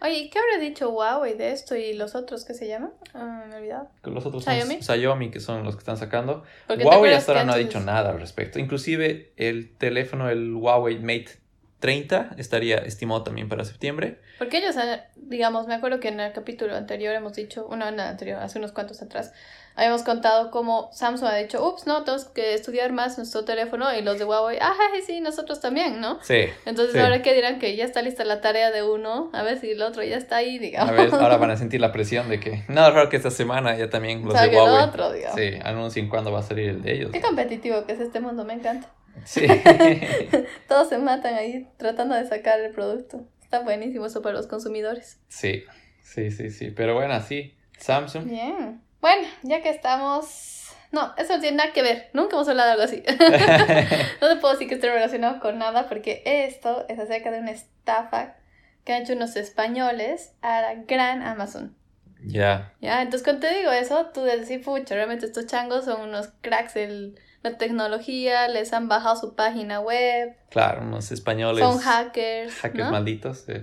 Oye, 0.00 0.30
¿qué 0.30 0.38
habrá 0.38 0.64
dicho 0.64 0.90
Huawei 0.90 1.34
de 1.34 1.52
esto 1.52 1.74
y 1.74 1.92
los 1.92 2.14
otros 2.14 2.44
que 2.44 2.54
se 2.54 2.68
llaman? 2.68 2.92
Ah, 3.14 3.44
me 3.48 3.54
he 3.54 3.58
olvidado. 3.58 3.88
Los 4.04 4.24
otros 4.24 4.44
son 4.44 4.54
¿Xiaomi? 4.54 4.82
Xiaomi, 4.82 5.30
que 5.30 5.40
son 5.40 5.64
los 5.64 5.74
que 5.74 5.80
están 5.80 5.96
sacando. 5.96 6.44
Porque 6.66 6.84
¿te 6.84 6.88
Huawei 6.88 7.14
hasta 7.14 7.32
ahora 7.32 7.44
no 7.44 7.52
ha 7.52 7.56
dicho 7.56 7.80
nada 7.80 8.10
al 8.10 8.20
respecto. 8.20 8.58
Inclusive 8.58 9.32
el 9.36 9.76
teléfono, 9.76 10.30
el 10.30 10.54
Huawei 10.54 10.98
Mate 11.00 11.38
30, 11.80 12.30
estaría 12.38 12.76
estimado 12.78 13.22
también 13.22 13.48
para 13.48 13.64
septiembre. 13.64 14.18
Porque 14.38 14.58
ellos, 14.58 14.76
han- 14.76 15.00
digamos, 15.16 15.66
me 15.66 15.74
acuerdo 15.74 16.00
que 16.00 16.08
en 16.08 16.20
el 16.20 16.32
capítulo 16.32 16.74
anterior 16.76 17.14
hemos 17.14 17.34
dicho, 17.34 17.68
en 17.72 17.82
el 17.82 18.00
anterior, 18.00 18.40
hace 18.42 18.58
unos 18.58 18.72
cuantos 18.72 19.00
atrás, 19.02 19.32
habíamos 19.76 20.02
contado 20.02 20.50
cómo 20.50 20.90
Samsung 20.92 21.28
ha 21.28 21.36
dicho, 21.36 21.64
ups, 21.64 21.86
no, 21.86 22.02
tenemos 22.02 22.24
que 22.24 22.54
estudiar 22.54 22.90
más 22.90 23.16
nuestro 23.16 23.44
teléfono 23.44 23.94
y 23.96 24.02
los 24.02 24.18
de 24.18 24.24
Huawei, 24.24 24.58
ajá, 24.60 24.74
sí, 25.06 25.20
nosotros 25.20 25.60
también, 25.60 26.00
¿no? 26.00 26.18
Sí. 26.22 26.46
Entonces, 26.66 26.94
Sí. 26.94 26.98
ahora 26.98 27.22
que 27.22 27.32
dirán 27.32 27.60
que 27.60 27.76
ya 27.76 27.84
está 27.84 28.02
lista 28.02 28.24
la 28.24 28.40
tarea 28.40 28.72
de 28.72 28.82
uno, 28.82 29.30
a 29.32 29.42
ver 29.44 29.60
si 29.60 29.70
el 29.70 29.82
otro 29.82 30.02
ya 30.02 30.16
está 30.16 30.36
ahí, 30.36 30.58
digamos. 30.58 30.90
A 30.90 30.92
ver, 30.92 31.14
ahora 31.14 31.36
van 31.36 31.52
a 31.52 31.56
sentir 31.56 31.80
la 31.80 31.92
presión 31.92 32.28
de 32.28 32.40
que 32.40 32.64
nada 32.66 32.90
raro 32.90 33.08
que 33.08 33.16
esta 33.18 33.30
semana 33.30 33.76
ya 33.76 33.88
también 33.88 34.24
los 34.24 34.32
de 34.32 34.38
Salga 34.40 34.64
el 34.64 34.68
Huawei 34.68 34.84
otro, 34.88 35.12
digamos. 35.12 35.38
sí, 35.38 35.50
anuncien 35.62 36.08
cuándo 36.08 36.32
va 36.32 36.40
a 36.40 36.42
salir 36.42 36.70
el 36.70 36.82
de 36.82 36.92
ellos. 36.94 37.10
Qué 37.12 37.20
competitivo 37.20 37.84
que 37.86 37.92
es 37.92 38.00
este 38.00 38.18
mundo, 38.18 38.44
me 38.44 38.54
encanta. 38.54 38.88
Sí. 39.24 39.46
Todos 40.68 40.88
se 40.88 40.98
matan 40.98 41.34
ahí 41.34 41.68
tratando 41.76 42.14
de 42.14 42.26
sacar 42.26 42.60
el 42.60 42.72
producto. 42.72 43.26
Está 43.42 43.60
buenísimo 43.60 44.06
eso 44.06 44.22
para 44.22 44.36
los 44.36 44.46
consumidores. 44.46 45.20
sí, 45.28 45.64
sí, 46.02 46.30
sí, 46.30 46.50
sí. 46.50 46.70
Pero 46.70 46.94
bueno, 46.94 47.20
sí. 47.20 47.54
Samsung. 47.78 48.24
Bien. 48.24 48.82
Bueno, 49.00 49.26
ya 49.42 49.62
que 49.62 49.70
estamos... 49.70 50.72
No, 50.90 51.14
eso 51.18 51.34
no 51.34 51.40
tiene 51.40 51.58
nada 51.58 51.72
que 51.72 51.82
ver. 51.82 52.10
Nunca 52.14 52.36
hemos 52.36 52.48
hablado 52.48 52.68
de 52.68 52.72
algo 52.72 52.84
así. 52.84 53.02
no 54.20 54.28
te 54.28 54.36
puedo 54.36 54.54
decir 54.54 54.68
que 54.68 54.74
esté 54.74 54.90
relacionado 54.90 55.38
con 55.40 55.58
nada 55.58 55.86
porque 55.88 56.22
esto 56.24 56.86
es 56.88 56.98
acerca 56.98 57.30
de 57.30 57.40
una 57.40 57.50
estafa 57.50 58.36
que 58.84 58.94
han 58.94 59.02
hecho 59.02 59.12
unos 59.12 59.36
españoles 59.36 60.32
a 60.40 60.62
la 60.62 60.74
gran 60.74 61.22
Amazon. 61.22 61.76
Ya. 62.24 62.72
Ya, 62.80 63.02
entonces 63.02 63.22
cuando 63.22 63.46
te 63.46 63.54
digo 63.58 63.70
eso, 63.70 64.06
tú 64.12 64.22
decir, 64.22 64.62
pucha, 64.62 64.94
realmente 64.94 65.26
estos 65.26 65.46
changos 65.46 65.84
son 65.84 66.00
unos 66.00 66.28
cracks 66.40 66.74
de 66.74 67.14
la 67.42 67.56
tecnología, 67.58 68.48
les 68.48 68.72
han 68.72 68.88
bajado 68.88 69.16
su 69.16 69.34
página 69.34 69.80
web, 69.80 70.36
Claro, 70.50 70.82
unos 70.82 71.10
españoles. 71.12 71.64
son 71.64 71.78
hackers, 71.78 72.54
hackers 72.54 72.84
¿no? 72.86 72.90
malditos. 72.92 73.38
sí. 73.46 73.54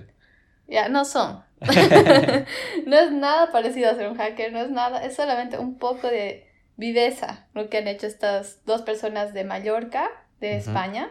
Ya, 0.68 0.88
no 0.88 1.04
son. 1.04 1.44
no 1.60 2.98
es 2.98 3.12
nada 3.12 3.52
parecido 3.52 3.90
a 3.90 3.94
ser 3.94 4.08
un 4.08 4.16
hacker, 4.16 4.52
no 4.52 4.60
es 4.60 4.70
nada, 4.70 5.04
es 5.04 5.14
solamente 5.14 5.58
un 5.58 5.78
poco 5.78 6.08
de 6.08 6.48
viveza 6.76 7.46
lo 7.54 7.70
que 7.70 7.78
han 7.78 7.88
hecho 7.88 8.06
estas 8.06 8.64
dos 8.64 8.82
personas 8.82 9.32
de 9.32 9.44
Mallorca, 9.44 10.08
de. 10.40 10.56
España. 10.56 11.10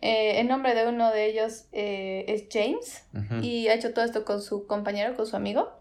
Eh, 0.00 0.38
el 0.40 0.48
nombre 0.48 0.74
de 0.74 0.86
uno 0.86 1.10
de 1.12 1.26
ellos 1.26 1.64
eh, 1.72 2.26
es 2.28 2.44
James 2.52 3.06
y 3.40 3.68
ha 3.68 3.74
hecho 3.74 3.94
todo 3.94 4.04
esto 4.04 4.24
con 4.26 4.42
su 4.42 4.66
compañero, 4.66 5.16
con 5.16 5.26
su 5.26 5.34
amigo. 5.34 5.80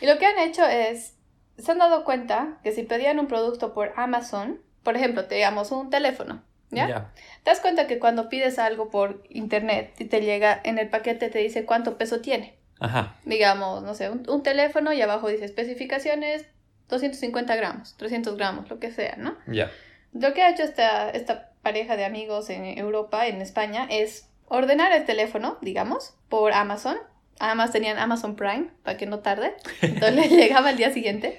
Y 0.00 0.06
lo 0.06 0.18
que 0.18 0.26
han 0.26 0.38
hecho 0.38 0.64
es, 0.64 1.16
se 1.58 1.72
han 1.72 1.78
dado 1.78 2.04
cuenta 2.04 2.58
que 2.62 2.70
si 2.70 2.84
pedían 2.84 3.18
un 3.18 3.26
producto 3.26 3.74
por 3.74 3.92
Amazon, 3.96 4.60
por 4.86 4.96
ejemplo, 4.96 5.24
te 5.24 5.34
digamos 5.34 5.72
un 5.72 5.90
teléfono, 5.90 6.44
¿ya? 6.70 6.88
Ya. 6.88 7.12
Te 7.42 7.50
das 7.50 7.58
cuenta 7.58 7.88
que 7.88 7.98
cuando 7.98 8.28
pides 8.28 8.60
algo 8.60 8.88
por 8.88 9.24
internet 9.28 9.92
y 9.98 10.04
te 10.04 10.20
llega 10.20 10.60
en 10.62 10.78
el 10.78 10.88
paquete 10.88 11.28
te 11.28 11.40
dice 11.40 11.64
cuánto 11.64 11.98
peso 11.98 12.20
tiene. 12.20 12.54
Ajá. 12.78 13.16
Digamos, 13.24 13.82
no 13.82 13.94
sé, 13.94 14.10
un, 14.10 14.30
un 14.30 14.44
teléfono 14.44 14.92
y 14.92 15.02
abajo 15.02 15.26
dice 15.26 15.44
especificaciones 15.44 16.46
250 16.88 17.56
gramos, 17.56 17.96
300 17.96 18.36
gramos, 18.36 18.70
lo 18.70 18.78
que 18.78 18.92
sea, 18.92 19.16
¿no? 19.16 19.36
Ya. 19.48 19.72
Lo 20.12 20.32
que 20.34 20.42
ha 20.42 20.50
hecho 20.50 20.62
esta, 20.62 21.10
esta 21.10 21.50
pareja 21.62 21.96
de 21.96 22.04
amigos 22.04 22.48
en 22.48 22.64
Europa, 22.78 23.26
en 23.26 23.42
España, 23.42 23.88
es 23.90 24.28
ordenar 24.46 24.92
el 24.92 25.04
teléfono, 25.04 25.58
digamos, 25.62 26.14
por 26.28 26.52
Amazon. 26.52 26.96
Además 27.40 27.72
tenían 27.72 27.98
Amazon 27.98 28.36
Prime, 28.36 28.68
para 28.84 28.96
que 28.96 29.06
no 29.06 29.18
tarde. 29.18 29.52
Entonces 29.82 30.14
les 30.14 30.30
llegaba 30.30 30.68
al 30.68 30.76
día 30.76 30.92
siguiente. 30.92 31.36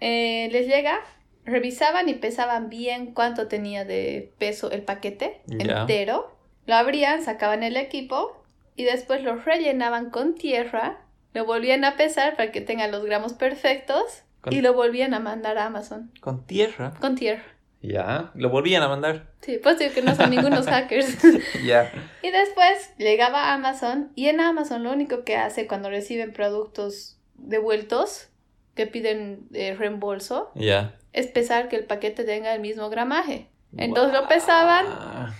Eh, 0.00 0.48
les 0.52 0.66
llega, 0.66 0.98
revisaban 1.44 2.08
y 2.08 2.14
pesaban 2.14 2.68
bien 2.68 3.12
cuánto 3.14 3.48
tenía 3.48 3.84
de 3.84 4.32
peso 4.38 4.70
el 4.70 4.82
paquete 4.82 5.40
entero. 5.48 6.36
Lo 6.66 6.74
abrían, 6.76 7.22
sacaban 7.22 7.62
el 7.62 7.76
equipo 7.76 8.42
y 8.76 8.84
después 8.84 9.22
lo 9.22 9.36
rellenaban 9.36 10.10
con 10.10 10.34
tierra. 10.34 10.98
Lo 11.34 11.44
volvían 11.44 11.84
a 11.84 11.96
pesar 11.96 12.36
para 12.36 12.52
que 12.52 12.60
tenga 12.60 12.86
los 12.88 13.04
gramos 13.04 13.32
perfectos 13.32 14.22
Con- 14.40 14.52
y 14.52 14.60
lo 14.60 14.74
volvían 14.74 15.14
a 15.14 15.18
mandar 15.20 15.58
a 15.58 15.66
Amazon 15.66 16.10
Con 16.20 16.46
tierra. 16.46 16.92
con 17.00 17.14
tierra. 17.16 17.42
Ya. 17.80 18.30
Lo 18.36 18.48
volvían 18.48 18.82
a 18.84 18.88
mandar. 18.88 19.26
Sí, 19.40 19.58
pues 19.60 19.76
digo 19.78 19.92
que 19.92 20.02
no 20.02 20.14
son 20.14 20.30
ningunos 20.30 20.66
hackers. 20.66 21.18
Ya. 21.64 21.90
y 22.22 22.30
después 22.30 22.92
llegaba 22.98 23.46
a 23.50 23.54
Amazon 23.54 24.12
y 24.14 24.28
en 24.28 24.40
Amazon 24.40 24.84
lo 24.84 24.92
único 24.92 25.24
que 25.24 25.36
hace 25.36 25.66
cuando 25.66 25.90
reciben 25.90 26.32
productos 26.32 27.18
devueltos 27.34 28.28
que 28.74 28.86
piden 28.86 29.46
eh, 29.52 29.74
reembolso 29.78 30.50
Ya. 30.54 30.96
es 31.12 31.26
pesar 31.26 31.68
que 31.68 31.76
el 31.76 31.84
paquete 31.84 32.24
tenga 32.24 32.54
el 32.54 32.60
mismo 32.60 32.88
gramaje. 32.90 33.48
Entonces 33.76 34.12
lo 34.20 34.28
pesaban, 34.28 34.84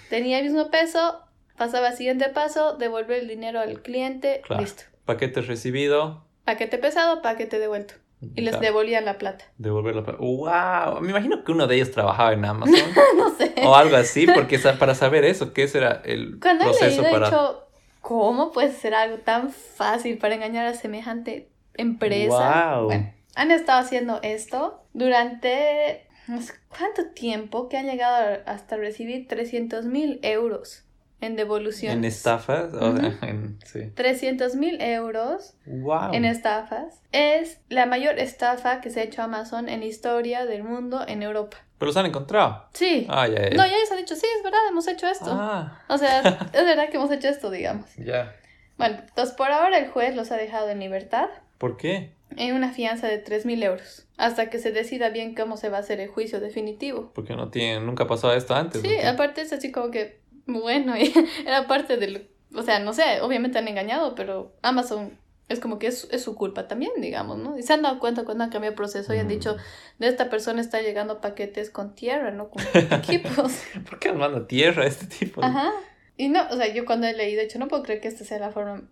tenía 0.09 0.39
el 0.39 0.45
mismo 0.45 0.71
peso, 0.71 1.21
pasaba 1.59 1.89
al 1.89 1.97
siguiente 1.97 2.29
paso, 2.31 2.77
devolver 2.79 3.21
el 3.21 3.29
dinero 3.29 3.61
al 3.61 3.83
cliente, 3.83 4.41
Claro. 4.45 4.63
listo. 4.63 4.85
Paquete 5.05 5.43
recibido. 5.43 6.25
Paquete 6.45 6.79
pesado, 6.79 7.21
paquete 7.23 7.59
devuelto. 7.59 7.95
y 8.35 8.41
les 8.43 8.59
devolvían 8.61 9.05
la 9.05 9.19
plata. 9.19 9.45
Devolver 9.59 9.97
la 9.97 10.05
plata. 10.05 10.19
¡Wow! 10.21 11.01
Me 11.03 11.11
imagino 11.11 11.43
que 11.43 11.51
uno 11.53 11.67
de 11.67 11.75
ellos 11.75 11.91
trabajaba 11.91 12.33
en 12.33 12.45
Amazon 12.45 12.77
no 13.19 13.31
sé. 13.37 13.53
o 13.65 13.75
algo 13.75 13.97
así, 13.97 14.27
porque 14.33 14.59
para 14.79 14.95
saber 14.95 15.25
eso, 15.25 15.53
¿qué 15.53 15.67
será 15.69 16.01
el 16.05 16.39
Cuando 16.41 16.63
he 16.65 16.67
proceso 16.69 16.87
leído 17.03 17.07
he 17.07 17.11
para. 17.11 17.27
dicho, 17.27 17.67
¿cómo 18.01 18.53
puede 18.53 18.71
ser 18.73 18.95
algo 18.95 19.19
tan 19.19 19.51
fácil 19.51 20.19
para 20.19 20.37
engañar 20.37 20.67
a 20.67 20.75
semejante 20.75 21.49
empresa? 21.75 22.77
¡Wow! 22.77 22.85
Bueno, 22.87 23.13
han 23.35 23.51
estado 23.51 23.81
haciendo 23.81 24.21
esto 24.23 24.85
durante 24.93 26.07
no 26.29 26.41
sé 26.41 26.53
cuánto 26.69 27.07
tiempo 27.11 27.69
que 27.69 27.77
han 27.77 27.87
llegado 27.87 28.39
hasta 28.47 28.77
recibir 28.77 29.27
300 29.29 29.87
mil 29.87 30.21
euros 30.23 30.85
en 31.21 31.37
devoluciones. 31.37 31.97
En 31.99 32.05
estafas. 32.05 32.73
Ujú. 32.75 32.99
en- 33.23 33.59
sí. 33.65 33.91
300 33.95 34.55
mil 34.57 34.81
euros 34.81 35.55
¡Wow! 35.67 36.13
en 36.15 36.25
estafas. 36.25 37.01
Es 37.13 37.61
la 37.69 37.87
mayor 37.87 38.19
estafa 38.19 38.81
que 38.81 38.91
se 38.91 39.01
ha 39.01 39.03
hecho 39.05 39.23
Amazon 39.23 39.69
en 39.69 39.81
la 39.81 39.87
historia 39.87 40.45
del 40.47 40.65
mundo 40.65 41.05
en 41.07 41.23
Europa. 41.23 41.59
Pero 41.79 41.89
los 41.89 41.97
han 41.97 42.07
encontrado. 42.07 42.67
Sí. 42.73 43.07
Ah, 43.09 43.27
ya, 43.29 43.49
ya. 43.51 43.57
No, 43.57 43.65
ya 43.67 43.75
ellos 43.77 43.91
han 43.91 43.99
dicho, 43.99 44.15
sí, 44.17 44.27
es 44.37 44.43
verdad, 44.45 44.61
hemos 44.69 44.87
hecho 44.89 45.07
esto. 45.09 45.27
Ah, 45.31 45.81
O 45.89 45.99
sea, 45.99 46.21
es 46.53 46.65
verdad 46.65 46.89
que 46.91 46.97
hemos 46.97 47.11
hecho 47.11 47.29
esto, 47.29 47.51
digamos. 47.51 47.87
ya. 47.97 48.35
Bueno, 48.79 48.99
entonces 49.07 49.35
por 49.37 49.53
ahora 49.53 49.79
el 49.79 49.91
juez 49.91 50.17
los 50.17 50.33
ha 50.33 50.37
dejado 50.37 50.71
en 50.71 50.81
libertad 50.81 51.29
¿Por 51.63 51.77
qué? 51.77 52.11
en 52.35 52.55
una 52.55 52.73
fianza 52.73 53.07
de 53.09 53.19
3 53.19 53.45
mil 53.47 53.63
euros, 53.63 54.07
hasta 54.17 54.49
que 54.51 54.59
se 54.59 54.73
decida 54.73 55.11
bien 55.11 55.35
cómo 55.35 55.57
se 55.59 55.69
va 55.69 55.77
a 55.77 55.81
hacer 55.81 56.01
el 56.01 56.09
juicio 56.09 56.41
definitivo. 56.41 57.13
Porque 57.15 57.37
no 57.37 57.51
tienen, 57.51 57.85
nunca 57.87 58.05
ha 58.05 58.07
pasado 58.09 58.33
esto 58.35 58.55
antes. 58.55 58.81
Sí, 58.81 58.89
¿o 58.89 58.91
qué? 58.91 59.07
aparte 59.07 59.43
es 59.43 59.53
así 59.53 59.71
como 59.71 59.91
que, 59.91 60.19
bueno, 60.47 60.95
era 61.47 61.67
parte 61.69 61.99
del, 61.99 62.29
o 62.55 62.63
sea, 62.63 62.79
no 62.81 62.93
sé, 62.95 63.21
obviamente 63.21 63.59
han 63.59 63.69
engañado, 63.69 64.15
pero 64.15 64.55
Amazon 64.63 65.19
es 65.49 65.61
como 65.61 65.79
que 65.79 65.89
es, 65.89 66.09
es 66.11 66.23
su 66.23 66.35
culpa 66.35 66.67
también, 66.69 66.93
digamos, 66.99 67.37
¿no? 67.39 67.59
Y 67.59 67.63
se 67.63 67.75
han 67.75 67.83
dado 67.83 67.99
cuenta 68.01 68.25
cuando 68.25 68.43
han 68.45 68.51
cambiado 68.51 68.73
el 68.73 68.77
proceso 68.77 69.13
y 69.15 69.19
han 69.19 69.27
Mm. 69.27 69.29
dicho, 69.29 69.57
de 69.99 70.09
esta 70.09 70.31
persona 70.31 70.63
está 70.63 70.81
llegando 70.81 71.21
paquetes 71.21 71.69
con 71.69 71.95
tierra, 71.95 72.31
no 72.31 72.49
con 72.49 72.63
equipos. 72.91 73.53
¿Por 73.89 73.99
qué 73.99 74.13
manda 74.15 74.47
tierra 74.49 74.87
este 74.87 75.07
tipo? 75.07 75.45
Ajá. 75.45 75.71
Y 76.17 76.29
no, 76.31 76.47
o 76.51 76.57
sea, 76.57 76.73
yo 76.73 76.87
cuando 76.87 77.07
he 77.07 77.13
leído, 77.13 77.43
he 77.43 77.45
dicho, 77.45 77.59
no 77.59 77.69
puedo 77.69 77.83
creer 77.83 78.01
que 78.01 78.09
esta 78.09 78.25
sea 78.25 78.39
la 78.39 78.51
forma, 78.51 78.85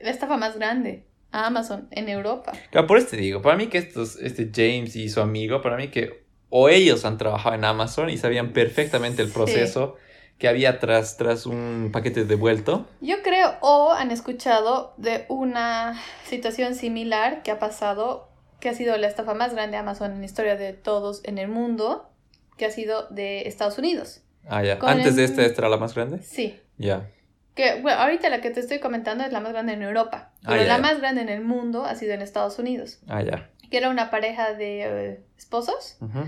la 0.00 0.10
estafa 0.10 0.36
más 0.36 0.56
grande 0.56 1.04
a 1.34 1.46
Amazon 1.46 1.88
en 1.90 2.08
Europa. 2.08 2.52
Claro, 2.70 2.86
por 2.86 2.98
eso 2.98 3.08
te 3.08 3.16
digo, 3.16 3.42
para 3.42 3.56
mí 3.56 3.66
que 3.66 3.78
estos, 3.78 4.16
este 4.16 4.50
James 4.54 4.94
y 4.96 5.08
su 5.08 5.20
amigo, 5.20 5.60
para 5.62 5.76
mí 5.76 5.88
que 5.88 6.24
o 6.48 6.68
ellos 6.68 7.04
han 7.04 7.18
trabajado 7.18 7.54
en 7.56 7.64
Amazon 7.64 8.08
y 8.10 8.16
sabían 8.16 8.52
perfectamente 8.52 9.22
el 9.22 9.28
Sí. 9.28 9.34
proceso 9.34 9.96
que 10.38 10.46
había 10.48 10.78
tras, 10.78 11.16
tras 11.16 11.46
un 11.46 11.90
paquete 11.92 12.24
devuelto. 12.24 12.86
Yo 13.00 13.16
creo 13.22 13.54
o 13.60 13.92
han 13.92 14.10
escuchado 14.12 14.94
de 14.96 15.26
una 15.28 16.00
situación 16.24 16.74
similar 16.76 17.42
que 17.42 17.50
ha 17.50 17.58
pasado, 17.58 18.28
que 18.60 18.68
ha 18.68 18.74
sido 18.74 18.96
la 18.96 19.06
estafa 19.08 19.34
más 19.34 19.52
grande 19.54 19.72
de 19.76 19.80
Amazon 19.80 20.12
en 20.12 20.20
la 20.20 20.26
historia 20.26 20.54
de 20.56 20.72
todos 20.72 21.20
en 21.24 21.38
el 21.38 21.48
mundo, 21.48 22.08
que 22.56 22.66
ha 22.66 22.70
sido 22.70 23.08
de 23.10 23.48
Estados 23.48 23.78
Unidos. 23.78 24.22
Ah, 24.46 24.62
ya. 24.62 24.78
Con 24.78 24.88
Antes 24.90 25.16
de 25.16 25.24
esta, 25.24 25.44
esta 25.44 25.62
era 25.62 25.68
la 25.68 25.78
más 25.78 25.94
grande. 25.94 26.22
Sí. 26.22 26.60
Ya. 26.78 27.08
Que, 27.54 27.80
bueno, 27.80 27.98
ahorita 28.00 28.28
la 28.30 28.40
que 28.40 28.50
te 28.50 28.60
estoy 28.60 28.80
comentando 28.80 29.24
es 29.24 29.32
la 29.32 29.40
más 29.40 29.52
grande 29.52 29.74
en 29.74 29.82
Europa, 29.82 30.32
Ah, 30.42 30.48
pero 30.48 30.62
ya, 30.62 30.68
la 30.68 30.76
ya. 30.76 30.82
más 30.82 30.98
grande 31.00 31.22
en 31.22 31.28
el 31.28 31.40
mundo 31.42 31.84
ha 31.84 31.94
sido 31.94 32.12
en 32.14 32.22
Estados 32.22 32.58
Unidos, 32.58 32.98
Ah, 33.08 33.22
ya. 33.22 33.48
que 33.70 33.76
era 33.76 33.90
una 33.90 34.10
pareja 34.10 34.54
de 34.54 34.82
eh, 35.12 35.20
esposos, 35.38 35.96
Ujú. 36.00 36.24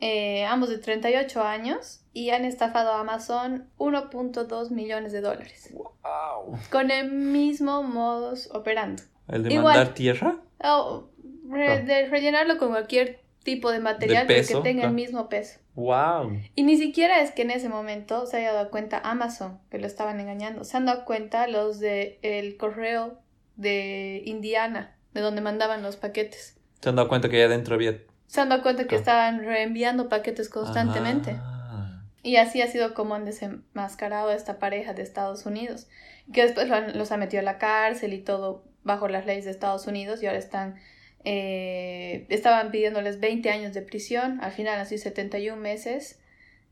eh, 0.00 0.44
ambos 0.46 0.70
de 0.70 0.78
38 0.78 1.42
años, 1.44 2.00
y 2.14 2.30
han 2.30 2.44
estafado 2.46 2.92
a 2.92 3.00
Amazon 3.00 3.68
1.2 3.78 4.70
millones 4.70 5.12
de 5.12 5.20
dólares, 5.20 5.70
Wow. 5.74 6.58
con 6.72 6.90
el 6.90 7.10
mismo 7.12 7.82
modus 7.82 8.48
operando. 8.52 9.02
¿El 9.28 9.42
de 9.44 9.52
Igual. 9.54 9.76
mandar 9.76 9.94
tierra? 9.94 10.36
O 10.64 11.04
re- 11.48 11.72
Ah. 11.72 11.78
de 11.80 12.06
rellenarlo 12.08 12.58
con 12.58 12.70
cualquier 12.70 13.19
tipo 13.42 13.70
de 13.72 13.80
material 13.80 14.26
De 14.26 14.34
pero 14.34 14.46
que 14.62 14.68
tenga 14.68 14.86
el 14.86 14.92
mismo 14.94 15.28
peso. 15.28 15.58
Wow. 15.74 16.38
Y 16.54 16.62
ni 16.62 16.76
siquiera 16.76 17.20
es 17.22 17.30
que 17.30 17.42
en 17.42 17.50
ese 17.50 17.68
momento 17.68 18.26
se 18.26 18.36
haya 18.36 18.52
dado 18.52 18.70
cuenta 18.70 18.98
Amazon 19.02 19.60
que 19.70 19.78
lo 19.78 19.86
estaban 19.86 20.20
engañando. 20.20 20.64
Se 20.64 20.76
han 20.76 20.84
dado 20.86 21.04
cuenta 21.04 21.46
los 21.46 21.80
de 21.80 22.18
el 22.22 22.56
correo 22.56 23.18
de 23.56 24.22
Indiana, 24.26 24.96
de 25.14 25.20
donde 25.20 25.40
mandaban 25.40 25.82
los 25.82 25.96
paquetes. 25.96 26.56
¿Se 26.80 26.88
han 26.88 26.96
dado 26.96 27.08
cuenta 27.08 27.28
que 27.28 27.36
ahí 27.36 27.42
adentro 27.42 27.74
había... 27.74 27.98
Se 28.26 28.40
han 28.40 28.48
dado 28.48 28.62
cuenta 28.62 28.86
que 28.86 28.94
estaban 28.96 29.44
reenviando 29.44 30.08
paquetes 30.08 30.48
constantemente. 30.48 31.36
Ah. 31.38 32.02
Y 32.22 32.36
así 32.36 32.62
ha 32.62 32.66
sido 32.68 32.94
como 32.94 33.14
han 33.14 33.24
desenmascarado 33.24 34.28
a 34.28 34.34
esta 34.34 34.58
pareja 34.58 34.92
de 34.94 35.02
Estados 35.02 35.46
Unidos. 35.46 35.88
Que 36.32 36.42
después 36.42 36.68
lo 36.68 36.76
han- 36.76 36.96
los 36.96 37.10
ha 37.12 37.16
metido 37.16 37.40
a 37.40 37.44
la 37.44 37.58
cárcel 37.58 38.12
y 38.12 38.18
todo 38.20 38.64
bajo 38.82 39.08
las 39.08 39.26
leyes 39.26 39.46
de 39.46 39.50
Estados 39.50 39.86
Unidos 39.86 40.22
y 40.22 40.26
ahora 40.26 40.38
están... 40.38 40.76
eh, 41.24 42.26
estaban 42.28 42.70
pidiéndoles 42.70 43.20
20 43.20 43.50
años 43.50 43.74
de 43.74 43.82
prisión, 43.82 44.38
al 44.42 44.52
final 44.52 44.78
así 44.80 44.98
71 44.98 45.60
meses 45.60 46.18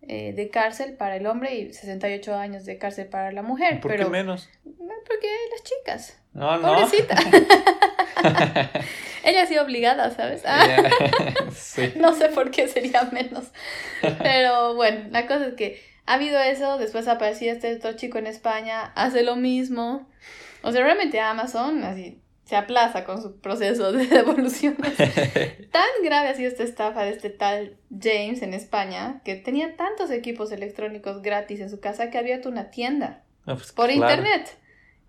eh, 0.02 0.32
de 0.32 0.48
cárcel 0.48 0.94
para 0.94 1.16
el 1.16 1.26
hombre 1.26 1.54
y 1.56 1.72
68 1.72 2.34
años 2.36 2.64
de 2.64 2.78
cárcel 2.78 3.06
para 3.06 3.32
la 3.32 3.42
mujer. 3.42 3.80
¿Por 3.80 3.90
pero 3.90 4.04
qué 4.06 4.10
menos? 4.10 4.48
porque 4.64 5.28
las 5.50 5.62
chicas, 5.64 6.18
No, 6.34 6.58
no. 6.58 6.68
pobrecita. 6.74 7.16
Ella 9.24 9.42
ha 9.42 9.46
sido 9.46 9.64
obligada, 9.64 10.10
¿sabes? 10.10 10.42
Ah. 10.46 10.66
Sí. 11.52 11.92
No 11.96 12.14
sé 12.14 12.28
por 12.28 12.50
qué 12.50 12.68
sería 12.68 13.04
menos. 13.12 13.46
Pero 14.22 14.74
bueno, 14.74 15.06
la 15.10 15.26
cosa 15.26 15.46
es 15.46 15.54
que 15.54 15.80
ha 16.06 16.14
habido 16.14 16.38
eso, 16.40 16.78
después 16.78 17.08
aparecía 17.08 17.52
este 17.52 17.74
otro 17.74 17.92
chico 17.94 18.18
en 18.18 18.26
España, 18.26 18.92
hace 18.94 19.22
lo 19.22 19.36
mismo. 19.36 20.08
O 20.62 20.72
sea, 20.72 20.82
realmente 20.82 21.20
Amazon 21.20 21.82
así 21.84 22.20
se 22.48 22.56
aplaza 22.56 23.04
con 23.04 23.20
su 23.20 23.40
proceso 23.40 23.92
de 23.92 24.06
devoluciones. 24.08 24.96
Tan 25.70 25.84
grave 26.02 26.28
ha 26.28 26.34
sido 26.34 26.48
esta 26.48 26.62
estafa 26.62 27.02
de 27.02 27.10
este 27.10 27.28
tal 27.28 27.76
James 27.90 28.40
en 28.40 28.54
España, 28.54 29.20
que 29.22 29.34
tenía 29.34 29.76
tantos 29.76 30.10
equipos 30.10 30.50
electrónicos 30.50 31.20
gratis 31.20 31.60
en 31.60 31.68
su 31.68 31.78
casa 31.78 32.08
que 32.08 32.16
ha 32.16 32.22
abierto 32.22 32.48
una 32.48 32.70
tienda 32.70 33.22
No, 33.44 33.56
pues, 33.56 33.72
por 33.72 33.90
claro. 33.90 34.00
internet. 34.14 34.56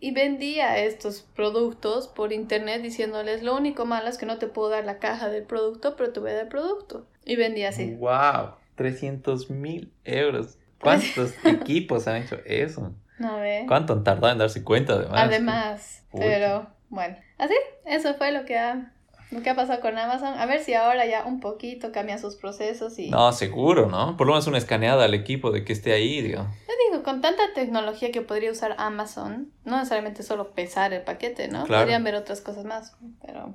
Y 0.02 0.12
vendía 0.12 0.80
estos 0.80 1.22
productos 1.34 2.10
por 2.10 2.34
internet 2.34 2.82
diciéndoles 2.82 3.42
lo 3.42 3.56
único 3.56 3.86
malo 3.86 4.10
es 4.10 4.18
que 4.18 4.26
no 4.26 4.38
te 4.38 4.48
puedo 4.48 4.68
dar 4.68 4.84
la 4.84 5.00
caja 5.00 5.30
del 5.30 5.44
producto, 5.44 5.96
pero 5.96 6.12
te 6.12 6.20
voy 6.20 6.32
a 6.32 6.34
dar 6.34 6.44
el 6.44 6.50
producto. 6.50 7.08
Y 7.24 7.38
vendía 7.38 7.70
así. 7.70 7.96
Wow. 7.96 8.56
300 8.76 9.50
mil 9.50 9.94
euros. 10.04 10.58
¿Cuántos 10.82 11.34
equipos 11.46 12.06
han 12.10 12.24
hecho 12.24 12.38
eso? 12.46 12.94
No 13.18 13.40
ve. 13.40 13.64
¿Cuánto 13.66 13.94
han 13.94 14.04
tardado 14.04 14.34
en 14.34 14.40
darse 14.40 14.62
cuenta 14.62 14.94
además? 14.94 15.22
Además, 15.22 16.04
Uy. 16.12 16.22
pero 16.22 16.68
bueno, 16.90 17.18
así, 17.40 17.56
eso 17.86 18.14
fue 18.16 18.32
lo 18.32 18.46
que 18.46 18.58
ha 18.58 18.94
lo 19.32 19.44
que 19.44 19.50
ha 19.52 19.56
pasado 19.56 19.80
con 19.80 19.96
Amazon. 19.98 20.40
A 20.40 20.46
ver 20.48 20.60
si 20.64 20.74
ahora 20.74 21.06
ya 21.06 21.24
un 21.24 21.40
poquito 21.40 21.92
cambian 21.92 22.18
sus 22.18 22.36
procesos 22.36 22.98
y 22.98 23.12
No, 23.12 23.32
seguro, 23.32 23.86
¿no? 23.88 24.18
Por 24.18 24.26
lo 24.26 24.34
menos 24.34 24.48
una 24.48 24.58
escaneada 24.58 25.06
al 25.06 25.14
equipo 25.14 25.52
de 25.52 25.64
que 25.64 25.72
esté 25.74 25.94
ahí, 25.94 26.22
digo. 26.22 26.48
Yo 26.68 26.74
digo, 26.92 27.04
con 27.04 27.22
tanta 27.22 27.44
tecnología 27.54 28.12
que 28.12 28.22
podría 28.22 28.52
usar 28.52 28.74
Amazon, 28.80 29.52
no 29.66 29.78
necesariamente 29.78 30.24
solo 30.24 30.54
pesar 30.56 30.94
el 30.94 31.04
paquete, 31.04 31.48
¿no? 31.48 31.66
Claro. 31.66 31.84
Podrían 31.84 32.04
ver 32.04 32.16
otras 32.16 32.42
cosas 32.42 32.66
más, 32.66 32.96
pero 33.24 33.54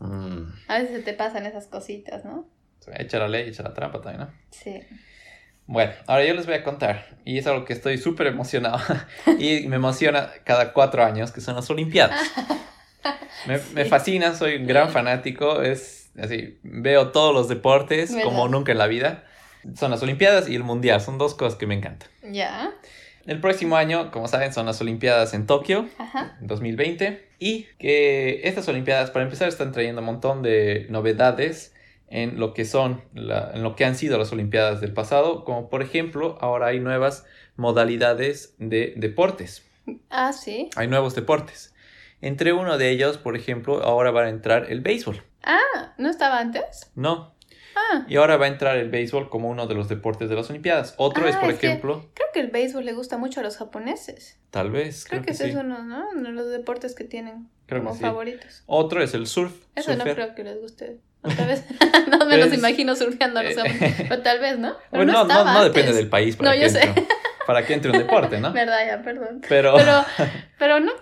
Mm. 0.00 0.52
a 0.68 0.78
veces 0.78 0.96
se 0.96 1.02
te 1.02 1.12
pasan 1.14 1.44
esas 1.46 1.66
cositas, 1.66 2.24
¿no? 2.24 2.46
Echa 2.96 3.18
la 3.18 3.28
ley, 3.28 3.48
echa 3.48 3.62
la 3.62 3.74
trampa 3.74 4.00
también, 4.00 4.26
¿no? 4.28 4.34
Sí. 4.50 4.80
Bueno, 5.66 5.92
ahora 6.06 6.24
yo 6.24 6.34
les 6.34 6.46
voy 6.46 6.56
a 6.56 6.64
contar, 6.64 7.18
y 7.24 7.38
es 7.38 7.46
algo 7.46 7.64
que 7.64 7.72
estoy 7.74 7.96
súper 7.98 8.26
emocionado, 8.26 8.78
y 9.38 9.66
me 9.68 9.76
emociona 9.76 10.30
cada 10.44 10.72
cuatro 10.72 11.04
años, 11.04 11.32
que 11.32 11.40
son 11.40 11.54
las 11.56 11.70
Olimpiadas. 11.70 12.20
Me, 13.46 13.58
me 13.74 13.84
fascina, 13.84 14.34
soy 14.34 14.56
un 14.56 14.66
gran 14.66 14.90
fanático, 14.90 15.62
es 15.62 16.10
así, 16.20 16.58
veo 16.62 17.08
todos 17.08 17.32
los 17.34 17.48
deportes 17.48 18.10
¿Verdad? 18.14 18.24
como 18.24 18.48
nunca 18.48 18.72
en 18.72 18.78
la 18.78 18.86
vida. 18.86 19.24
Son 19.76 19.90
las 19.90 20.02
Olimpiadas 20.02 20.48
y 20.48 20.54
el 20.54 20.62
Mundial, 20.64 21.00
son 21.00 21.18
dos 21.18 21.34
cosas 21.34 21.58
que 21.58 21.66
me 21.66 21.74
encantan. 21.74 22.08
Ya. 22.30 22.72
El 23.26 23.40
próximo 23.40 23.76
año, 23.76 24.10
como 24.10 24.26
saben, 24.28 24.52
son 24.52 24.64
las 24.66 24.80
Olimpiadas 24.80 25.34
en 25.34 25.46
Tokio, 25.46 25.86
Ajá. 25.98 26.36
2020 26.40 27.28
y 27.38 27.64
que 27.78 28.40
estas 28.44 28.66
Olimpiadas 28.68 29.10
para 29.10 29.24
empezar 29.24 29.48
están 29.48 29.72
trayendo 29.72 30.00
un 30.00 30.06
montón 30.06 30.42
de 30.42 30.86
novedades 30.90 31.74
en 32.08 32.40
lo 32.40 32.54
que 32.54 32.64
son 32.64 33.02
la- 33.14 33.52
en 33.54 33.62
lo 33.62 33.76
que 33.76 33.84
han 33.84 33.94
sido 33.94 34.18
las 34.18 34.32
Olimpiadas 34.32 34.80
del 34.80 34.92
pasado 34.92 35.44
como 35.44 35.68
por 35.70 35.80
ejemplo 35.82 36.36
ahora 36.40 36.66
hay 36.68 36.80
nuevas 36.80 37.24
modalidades 37.56 38.54
de 38.58 38.94
deportes 38.96 39.64
Ah, 40.10 40.32
sí. 40.32 40.70
hay 40.76 40.88
nuevos 40.88 41.14
deportes 41.14 41.72
entre 42.22 42.52
uno 42.52 42.78
de 42.78 42.90
ellos 42.90 43.18
por 43.18 43.36
ejemplo 43.36 43.82
ahora 43.82 44.10
va 44.10 44.22
a 44.24 44.28
entrar 44.28 44.66
el 44.70 44.80
béisbol 44.80 45.22
Ah, 45.42 45.94
¿no 45.98 46.08
estaba 46.10 46.38
antes? 46.38 46.90
no 46.94 47.34
Ah, 47.76 48.04
y 48.08 48.16
ahora 48.16 48.36
va 48.36 48.46
a 48.46 48.48
entrar 48.48 48.76
el 48.76 48.90
béisbol 48.90 49.30
como 49.30 49.48
uno 49.48 49.66
de 49.68 49.74
los 49.74 49.88
deportes 49.88 50.28
de 50.28 50.34
las 50.34 50.50
Olimpiadas 50.50 50.94
otro 50.96 51.28
es 51.28 51.36
Ah, 51.36 51.40
por 51.40 51.50
es 51.50 51.58
que- 51.58 51.68
ejemplo 51.68 52.04
creo 52.14 52.28
que 52.34 52.40
el 52.40 52.48
béisbol 52.48 52.84
le 52.84 52.92
gusta 52.92 53.16
mucho 53.16 53.40
a 53.40 53.42
los 53.44 53.56
japoneses. 53.56 54.38
tal 54.50 54.70
vez 54.70 55.04
Creo, 55.04 55.22
creo, 55.22 55.26
que, 55.26 55.38
que, 55.38 55.44
sí 55.44 55.50
es 55.50 55.56
uno, 55.56 55.82
¿no? 55.84 56.08
Uno 56.10 56.22
de 56.28 56.32
los 56.34 56.50
deportes 56.50 56.94
que 56.94 57.04
tienen 57.04 57.48
Creo 57.66 57.80
como 57.80 57.92
que 57.92 57.98
sí. 57.98 58.04
favoritos. 58.04 58.62
otro 58.66 59.02
es 59.02 59.14
el 59.14 59.26
surf 59.28 59.52
Eso 59.76 59.94
no 59.96 60.02
creo 60.04 60.34
que 60.34 60.42
les 60.44 60.60
guste. 60.60 60.98
Otra 61.22 61.46
vez. 61.46 61.64
no 62.10 62.26
me 62.26 62.38
los 62.38 62.52
imagino 62.52 62.96
surfeando 62.96 63.40
a 63.40 63.42
los 63.44 63.52
eh, 63.52 63.56
japoneses. 63.56 64.06
Pero 64.08 64.22
tal 64.22 64.40
vez, 64.40 64.58
¿no? 64.58 64.74
Pero 64.90 65.04
Bueno, 65.04 65.12
no, 65.12 65.44
no, 65.44 65.52
no 65.52 65.64
depende 65.64 65.92
del 65.92 66.08
país 66.08 66.34
para, 66.36 66.50
No, 66.54 66.60
yo 66.60 66.68
sé. 66.68 66.80
Para 67.52 67.66
que 67.66 67.74
entre 67.74 67.90
un 67.90 67.98
deporte, 67.98 68.38
¿no? 68.38 68.52
Verdad, 68.52 68.86
ya, 68.86 69.02
perdón. 69.02 69.40
Pero, 69.48 69.74
Pero, 69.76 70.04
pero 70.58 70.78
no, 70.78 70.92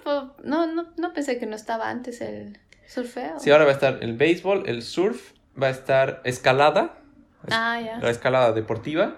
no, 0.43 0.67
no, 0.67 0.89
no 0.97 1.13
pensé 1.13 1.39
que 1.39 1.45
no 1.45 1.55
estaba 1.55 1.91
antes 1.91 2.23
el... 2.23 2.59
Surfeo. 2.87 3.39
Sí, 3.39 3.51
ahora 3.51 3.65
va 3.65 3.71
a 3.71 3.75
estar 3.75 3.99
el 4.01 4.17
béisbol, 4.17 4.63
el 4.67 4.83
surf, 4.83 5.33
va 5.63 5.67
a 5.67 5.71
estar 5.71 6.23
escalada, 6.25 6.95
Ah, 7.51 7.79
ya. 7.85 7.99
la 7.99 8.09
escalada 8.09 8.53
deportiva, 8.53 9.17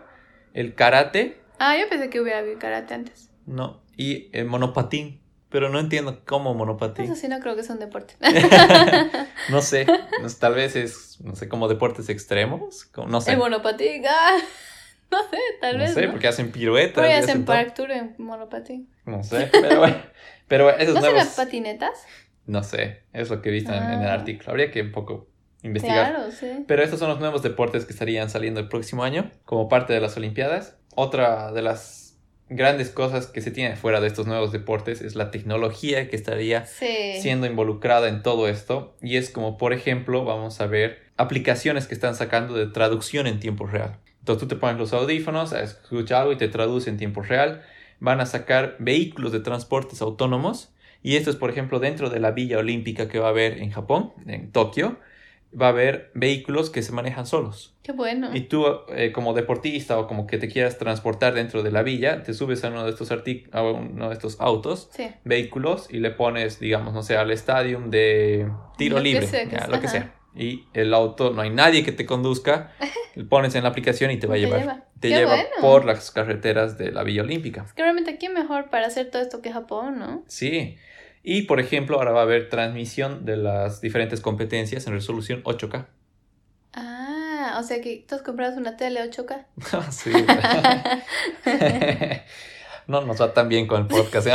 el 0.54 0.74
karate, 0.74 1.40
Ah, 1.60 1.76
yo 1.76 1.88
pensé 1.88 2.10
que 2.10 2.20
hubiera 2.20 2.40
habido 2.40 2.58
karate 2.58 2.94
antes. 2.94 3.30
no, 3.46 3.80
y 3.96 4.28
el 4.36 4.46
monopatín. 4.46 5.20
Pero 5.50 5.68
no 5.68 5.80
entiendo 5.80 6.22
cómo 6.26 6.54
monopatín. 6.54 7.06
Eso 7.06 7.16
sí 7.16 7.26
no 7.26 7.40
creo 7.40 7.56
que 7.56 7.64
sea 7.64 7.74
un 7.74 7.80
deporte. 7.80 8.14
No 9.50 9.62
sé, 9.62 9.84
sé, 9.84 10.36
tal 10.38 10.54
vez 10.54 10.76
es, 10.76 11.20
no 11.20 11.34
sé, 11.34 11.48
como 11.48 11.66
deportes 11.68 12.08
extremos, 12.08 12.88
no 13.08 13.20
sé. 13.20 13.32
El 13.32 13.38
monopatín, 13.38 14.04
ah, 14.08 14.36
no 15.12 15.18
sé, 15.30 15.38
tal 15.60 15.78
No 15.78 15.84
vez. 15.84 15.94
sé, 15.94 16.06
¿no? 16.06 16.12
porque 16.12 16.28
hacen 16.28 16.50
piruetas. 16.52 17.04
Hacen 17.04 17.24
hacen 17.24 17.44
todo. 17.44 17.56
park 17.56 17.74
tour 17.74 17.90
en 17.90 18.14
monopatín. 18.18 18.88
No 19.06 19.22
sé, 19.22 19.48
pero 19.52 19.78
bueno. 19.80 19.96
Pero 20.48 20.70
esos 20.78 20.94
¿No 20.94 21.00
serán 21.00 21.16
nuevos. 21.16 21.34
patinetas? 21.34 22.04
No 22.46 22.62
sé, 22.62 23.02
es 23.12 23.30
lo 23.30 23.42
que 23.42 23.50
he 23.50 23.52
visto 23.52 23.72
en, 23.72 23.82
en 23.82 24.00
el 24.02 24.08
Ah. 24.08 24.14
artículo. 24.14 24.50
Habría 24.50 24.70
que 24.70 24.82
un 24.82 24.92
poco 24.92 25.28
investigar. 25.62 26.14
Claro, 26.14 26.30
sí. 26.30 26.64
Pero 26.66 26.82
estos 26.82 26.98
son 26.98 27.08
los 27.10 27.20
nuevos 27.20 27.42
deportes 27.42 27.84
que 27.84 27.92
estarían 27.92 28.30
saliendo 28.30 28.60
el 28.60 28.68
próximo 28.68 29.04
año 29.04 29.30
como 29.44 29.68
parte 29.68 29.92
de 29.92 30.00
las 30.00 30.16
Olimpiadas. 30.16 30.76
Otra 30.96 31.52
de 31.52 31.62
las 31.62 32.18
grandes 32.48 32.90
cosas 32.90 33.26
que 33.28 33.40
se 33.42 33.52
tiene 33.52 33.76
fuera 33.76 34.00
de 34.00 34.08
estos 34.08 34.26
nuevos 34.26 34.50
deportes 34.50 35.02
es 35.02 35.14
la 35.14 35.30
tecnología 35.30 36.08
que 36.08 36.16
estaría 36.16 36.66
Sí. 36.66 37.20
siendo 37.20 37.46
involucrada 37.46 38.08
en 38.08 38.22
todo 38.22 38.48
esto. 38.48 38.96
Y 39.00 39.16
es 39.18 39.30
como, 39.30 39.56
por 39.56 39.72
ejemplo, 39.72 40.24
vamos 40.24 40.60
a 40.60 40.66
ver 40.66 40.98
aplicaciones 41.16 41.86
que 41.86 41.94
están 41.94 42.16
sacando 42.16 42.54
de 42.54 42.66
traducción 42.66 43.28
en 43.28 43.38
tiempo 43.38 43.66
real. 43.66 43.98
Entonces 44.20 44.40
tú 44.42 44.48
te 44.48 44.56
pones 44.56 44.78
los 44.78 44.92
audífonos, 44.92 45.52
escuchas 45.52 46.20
algo 46.20 46.32
y 46.32 46.36
te 46.36 46.48
traduce 46.48 46.88
en 46.90 46.96
tiempo 46.96 47.22
real. 47.22 47.62
Van 47.98 48.20
a 48.20 48.26
sacar 48.26 48.76
vehículos 48.78 49.32
de 49.32 49.40
transportes 49.40 50.00
autónomos. 50.02 50.72
Y 51.02 51.16
esto 51.16 51.30
es, 51.30 51.36
por 51.36 51.50
ejemplo, 51.50 51.80
dentro 51.80 52.10
de 52.10 52.20
la 52.20 52.30
Villa 52.30 52.58
Olímpica 52.58 53.08
que 53.08 53.18
va 53.18 53.26
a 53.28 53.30
haber 53.30 53.58
en 53.58 53.70
Japón, 53.70 54.12
en 54.26 54.52
Tokio. 54.52 54.98
Va 55.60 55.66
a 55.66 55.70
haber 55.70 56.12
vehículos 56.14 56.70
que 56.70 56.80
se 56.82 56.92
manejan 56.92 57.26
solos. 57.26 57.74
Qué 57.82 57.90
bueno. 57.90 58.30
Y 58.32 58.42
tú, 58.42 58.64
eh, 58.94 59.10
como 59.10 59.32
deportista 59.34 59.98
o 59.98 60.06
como 60.06 60.26
que 60.28 60.38
te 60.38 60.46
quieras 60.48 60.78
transportar 60.78 61.34
dentro 61.34 61.64
de 61.64 61.72
la 61.72 61.82
villa, 61.82 62.22
te 62.22 62.34
subes 62.34 62.62
a 62.62 62.68
uno 62.68 62.84
de 62.84 62.90
estos, 62.90 63.10
a 63.10 63.62
uno 63.62 64.08
de 64.08 64.14
estos 64.14 64.40
autos 64.40 64.90
Sí. 64.92 65.08
vehículos 65.24 65.88
y 65.90 65.98
le 65.98 66.12
pones, 66.12 66.60
digamos, 66.60 66.94
no 66.94 67.02
sé, 67.02 67.16
al 67.16 67.32
estadio 67.32 67.82
de 67.84 68.48
tiro 68.76 68.98
Lo 68.98 69.02
que 69.02 69.08
libre, 69.08 69.26
sea 69.26 69.44
que 69.48 69.56
ya, 69.56 69.66
lo 69.66 69.80
que 69.80 69.88
sea. 69.88 70.14
Y 70.34 70.66
el 70.74 70.94
auto, 70.94 71.32
no 71.32 71.42
hay 71.42 71.50
nadie 71.50 71.84
que 71.84 71.92
te 71.92 72.06
conduzca, 72.06 72.72
pones 73.28 73.54
en 73.54 73.64
la 73.64 73.70
aplicación 73.70 74.10
y 74.10 74.18
te 74.18 74.26
va 74.26 74.34
a 74.34 74.36
Te 74.36 74.40
llevar. 74.40 74.60
lleva. 74.60 74.84
Te 75.00 75.08
lleva 75.08 75.34
bueno. 75.34 75.48
por 75.60 75.84
las 75.84 76.10
carreteras 76.10 76.78
de 76.78 76.92
la 76.92 77.02
Villa 77.02 77.22
Olímpica. 77.22 77.64
Es 77.64 77.72
que 77.72 77.82
realmente 77.82 78.10
aquí 78.10 78.28
mejor 78.28 78.70
para 78.70 78.86
hacer 78.86 79.10
todo 79.10 79.22
esto 79.22 79.42
que 79.42 79.52
Japón, 79.52 79.98
¿no? 79.98 80.24
Sí. 80.28 80.76
Y, 81.22 81.42
por 81.42 81.60
ejemplo, 81.60 81.98
ahora 81.98 82.12
va 82.12 82.20
a 82.20 82.22
haber 82.22 82.48
transmisión 82.48 83.24
de 83.24 83.36
las 83.36 83.80
diferentes 83.80 84.20
competencias 84.20 84.86
en 84.86 84.92
resolución 84.92 85.42
8K. 85.42 85.86
Ah, 86.72 87.56
o 87.58 87.62
sea 87.62 87.80
que 87.80 88.04
tú 88.08 88.14
has 88.14 88.22
comprado 88.22 88.56
una 88.56 88.76
tele 88.76 89.00
8K. 89.02 89.44
sí. 89.90 90.12
no 92.86 93.02
nos 93.02 93.20
va 93.20 93.34
tan 93.34 93.48
bien 93.48 93.66
con 93.66 93.82
el 93.82 93.86
podcast. 93.86 94.26
¿eh? 94.28 94.32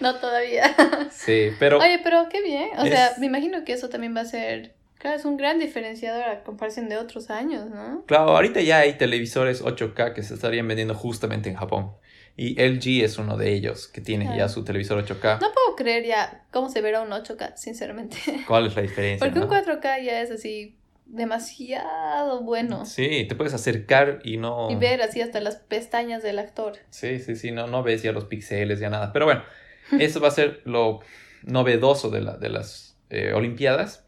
no 0.00 0.14
todavía. 0.16 0.74
sí, 1.10 1.50
pero... 1.58 1.78
Oye, 1.78 2.00
pero 2.02 2.28
qué 2.30 2.42
bien. 2.42 2.70
O 2.78 2.86
sea, 2.86 3.12
me 3.18 3.26
imagino 3.26 3.64
que 3.64 3.72
eso 3.72 3.88
también 3.88 4.16
va 4.16 4.22
a 4.22 4.26
ser. 4.26 4.74
Claro, 4.98 5.16
es 5.16 5.24
un 5.24 5.36
gran 5.36 5.58
diferenciador 5.58 6.24
a 6.24 6.42
comparación 6.42 6.88
de 6.88 6.96
otros 6.96 7.30
años, 7.30 7.70
¿no? 7.70 8.04
Claro, 8.06 8.30
ahorita 8.36 8.60
ya 8.60 8.78
hay 8.80 8.94
televisores 8.94 9.62
8K 9.62 10.12
que 10.12 10.22
se 10.22 10.34
estarían 10.34 10.66
vendiendo 10.66 10.94
justamente 10.94 11.48
en 11.48 11.56
Japón. 11.56 11.92
Y 12.36 12.54
LG 12.60 13.04
es 13.04 13.18
uno 13.18 13.36
de 13.36 13.52
ellos 13.52 13.88
que 13.88 14.00
tiene 14.00 14.24
ya 14.26 14.32
Claro. 14.34 14.48
su 14.48 14.64
televisor 14.64 15.04
8K. 15.04 15.40
No 15.40 15.52
puedo 15.52 15.76
creer 15.76 16.04
ya 16.04 16.44
cómo 16.52 16.68
se 16.68 16.80
verá 16.80 17.00
un 17.02 17.10
8K, 17.10 17.56
sinceramente. 17.56 18.16
¿Cuál 18.46 18.66
es 18.66 18.76
la 18.76 18.82
diferencia? 18.82 19.24
Porque 19.26 19.40
un 19.40 19.48
no? 19.48 19.54
4K 19.54 20.04
ya 20.04 20.20
es 20.20 20.30
así 20.30 20.76
demasiado 21.06 22.42
bueno. 22.42 22.84
Sí, 22.86 23.26
te 23.28 23.34
puedes 23.34 23.54
acercar 23.54 24.20
y 24.24 24.36
no... 24.36 24.70
Y 24.70 24.76
ver 24.76 25.02
así 25.02 25.20
hasta 25.20 25.40
las 25.40 25.56
pestañas 25.56 26.22
del 26.22 26.38
actor. 26.38 26.74
Sí, 26.90 27.18
sí, 27.18 27.36
sí, 27.36 27.50
no, 27.50 27.66
no 27.66 27.82
ves 27.82 28.02
ya 28.02 28.12
los 28.12 28.26
píxeles, 28.26 28.78
ya 28.78 28.90
nada. 28.90 29.12
Pero 29.12 29.24
bueno, 29.24 29.42
eso 29.98 30.20
va 30.20 30.28
a 30.28 30.32
ser 30.32 30.60
lo 30.64 31.00
novedoso 31.42 32.10
de, 32.10 32.20
la, 32.20 32.36
de 32.36 32.48
las 32.50 32.96
eh, 33.10 33.32
Olimpiadas. 33.32 34.04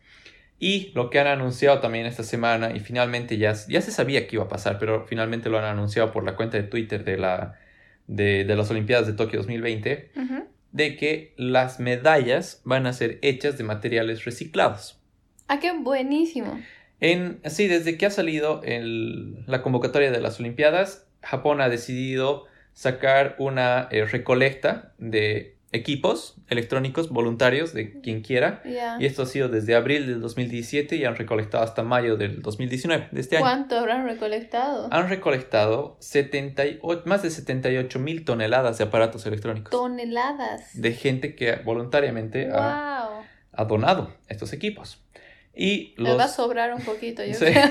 Y 0.61 0.93
lo 0.95 1.09
que 1.11 1.19
han 1.19 1.27
anunciado 1.27 1.81
también 1.81 2.05
esta 2.07 2.23
semana, 2.23 2.71
y 2.77 2.81
finalmente 2.81 3.39
ya, 3.39 3.55
ya 3.67 3.81
se 3.81 3.91
sabía 3.91 4.27
que 4.29 4.37
iba 4.37 4.45
a 4.45 4.49
pasar, 4.49 4.79
pero 4.79 5.07
finalmente 5.07 5.49
lo 5.49 5.59
han 5.59 5.65
anunciado 5.65 6.13
por 6.13 6.23
la 6.23 6.37
cuenta 6.37 6.59
de 6.59 6.65
Twitter 6.65 7.03
de, 7.03 7.17
la, 7.17 7.59
de, 8.07 8.45
de 8.45 8.57
las 8.57 8.71
Olimpiadas 8.71 9.07
de 9.07 9.15
Tokio 9.15 9.39
2020, 9.39 10.13
Ujú. 10.17 10.45
de 10.73 10.97
que 10.97 11.33
las 11.39 11.81
medallas 11.81 12.61
van 12.65 12.87
a 12.87 12.93
ser 12.93 13.19
hechas 13.23 13.57
de 13.57 13.65
materiales 13.65 14.25
reciclados. 14.27 15.01
Ah, 15.49 15.59
qué 15.61 15.73
buenísimo. 15.73 16.61
En, 17.01 17.41
sí, 17.47 17.67
desde 17.67 17.97
que 17.97 18.05
ha 18.05 18.11
salido 18.11 18.61
el- 18.63 19.45
la 19.47 19.63
convocatoria 19.63 20.11
de 20.11 20.21
las 20.21 20.39
Olimpiadas, 20.41 21.07
Japón 21.23 21.63
ha 21.63 21.71
decidido 21.71 22.45
sacar 22.75 23.35
una 23.39 23.89
eh, 23.91 24.05
recolecta 24.05 24.93
de 24.99 25.57
equipos 25.73 26.35
electrónicos 26.49 27.11
voluntarios 27.11 27.73
de 27.73 28.01
quien 28.01 28.23
quiera. 28.23 28.61
Ya. 28.65 28.97
Y 28.99 29.07
esto 29.07 29.23
ha 29.23 29.27
sido 29.27 29.49
desde 29.49 29.75
abril 29.77 30.07
del 30.07 30.21
2017 30.21 30.97
y 30.97 31.05
han 31.05 31.15
recolectado 31.17 31.63
hasta 31.63 31.83
mayo 31.85 32.17
del 32.17 32.43
2019, 32.43 33.09
de 33.13 33.21
este 33.21 33.37
año. 33.37 33.45
¿Cuánto 33.45 33.79
habrán 33.79 34.05
recolectado? 34.05 34.89
Han 34.93 35.09
recolectado 35.09 35.97
78, 36.01 37.03
más 37.07 37.23
de 37.23 37.31
78 37.31 37.99
mil 38.01 38.25
toneladas 38.25 38.79
de 38.79 38.85
aparatos 38.85 39.27
electrónicos. 39.27 39.71
Toneladas. 39.71 40.81
de 40.81 40.93
gente 40.93 41.35
que 41.37 41.57
voluntariamente 41.65 42.49
ha, 42.53 43.09
Wow. 43.11 43.23
ha 43.53 43.65
donado 43.65 44.13
estos 44.29 44.53
equipos. 44.53 44.99
Y 45.55 45.95
Les 45.99 46.13
va 46.17 46.23
a 46.25 46.27
los, 46.27 46.35
sobrar 46.35 46.73
un 46.75 46.83
poquito, 46.83 47.25
yo 47.25 47.35
Sí. 47.35 47.45
creo. 47.47 47.65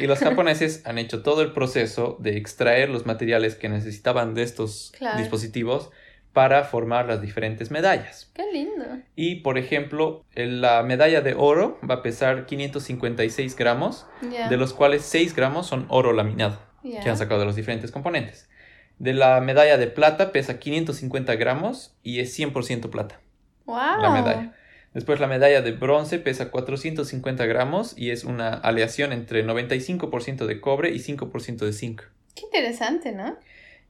y 0.00 0.06
los 0.06 0.18
japoneses 0.20 0.82
han 0.86 0.98
hecho 0.98 1.22
todo 1.22 1.42
el 1.42 1.52
proceso 1.52 2.16
de 2.20 2.36
extraer 2.36 2.88
los 2.88 3.04
materiales 3.06 3.54
que 3.56 3.68
necesitaban 3.68 4.34
de 4.34 4.42
estos 4.42 4.92
Claro. 4.98 5.18
dispositivos 5.18 5.90
para 6.36 6.64
formar 6.64 7.06
las 7.06 7.22
diferentes 7.22 7.70
medallas. 7.70 8.30
Qué 8.34 8.42
lindo. 8.52 8.84
Y, 9.14 9.36
por 9.36 9.56
ejemplo, 9.56 10.22
la 10.34 10.82
medalla 10.82 11.22
de 11.22 11.32
oro 11.32 11.80
va 11.88 11.94
a 11.94 12.02
pesar 12.02 12.44
556 12.44 13.56
gramos, 13.56 14.06
de 14.20 14.56
los 14.58 14.74
cuales 14.74 15.00
6 15.06 15.34
gramos 15.34 15.66
son 15.66 15.86
oro 15.88 16.12
laminado, 16.12 16.60
que 16.82 17.08
han 17.08 17.16
sacado 17.16 17.40
de 17.40 17.46
los 17.46 17.56
diferentes 17.56 17.90
componentes. 17.90 18.50
De 18.98 19.14
la 19.14 19.40
medalla 19.40 19.78
de 19.78 19.86
plata 19.86 20.30
pesa 20.30 20.58
550 20.58 21.36
gramos 21.36 21.96
y 22.02 22.20
es 22.20 22.38
100% 22.38 22.90
plata 22.90 23.18
Wow. 23.64 24.02
la 24.02 24.10
medalla. 24.10 24.52
Después 24.92 25.18
la 25.18 25.28
medalla 25.28 25.62
de 25.62 25.72
bronce 25.72 26.18
pesa 26.18 26.50
450 26.50 27.46
gramos 27.46 27.96
y 27.96 28.10
es 28.10 28.24
una 28.24 28.50
aleación 28.50 29.14
entre 29.14 29.42
95% 29.42 30.44
de 30.44 30.60
cobre 30.60 30.90
y 30.90 30.98
5% 30.98 31.64
de 31.64 31.72
zinc. 31.72 32.02
Qué 32.34 32.42
interesante, 32.44 33.12
¿no? 33.12 33.38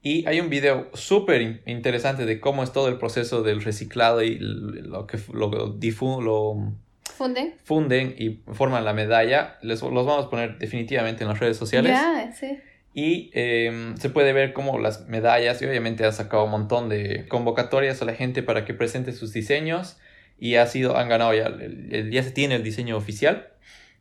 Y 0.09 0.25
hay 0.29 0.39
un 0.39 0.49
video 0.51 0.89
súper 0.95 1.41
in- 1.43 1.61
interesante 1.67 2.27
de 2.27 2.39
cómo 2.39 2.63
es 2.63 2.73
todo 2.73 2.87
el 2.89 2.97
proceso 2.97 3.43
del 3.43 3.61
reciclado 3.63 4.23
y 4.23 4.39
lo 4.39 5.07
que 5.09 5.19
lo, 5.33 5.51
difu- 5.81 6.23
lo 6.23 6.73
Funden. 7.13 7.55
funden 7.65 8.15
y 8.17 8.41
forman 8.55 8.85
la 8.85 8.93
medalla. 8.93 9.59
Les, 9.63 9.83
los 9.83 10.07
vamos 10.07 10.27
a 10.27 10.31
poner 10.31 10.59
definitivamente 10.59 11.25
en 11.25 11.29
las 11.31 11.41
redes 11.41 11.57
sociales. 11.57 11.91
Ya, 11.93 12.31
sí. 12.39 12.59
Y 12.95 13.31
eh, 13.35 13.95
se 13.99 14.09
puede 14.11 14.33
ver 14.33 14.53
cómo 14.53 14.79
las 14.79 15.09
medallas, 15.09 15.61
y 15.61 15.67
obviamente 15.67 16.05
han 16.05 16.13
sacado 16.13 16.45
un 16.45 16.53
montón 16.53 16.89
de 16.89 17.27
convocatorias 17.29 18.01
a 18.01 18.05
la 18.05 18.15
gente 18.15 18.45
para 18.45 18.65
que 18.65 18.75
presente 18.75 19.13
sus 19.13 19.33
diseños. 19.33 19.97
Y 20.39 20.55
ha 20.55 20.67
sido, 20.67 20.97
han 20.97 21.09
ganado 21.09 21.35
ya, 21.35 21.47
el- 21.47 21.89
el- 21.93 22.11
ya 22.13 22.23
se 22.23 22.31
tiene 22.31 22.55
el 22.55 22.63
diseño 22.63 22.97
oficial. 22.97 23.49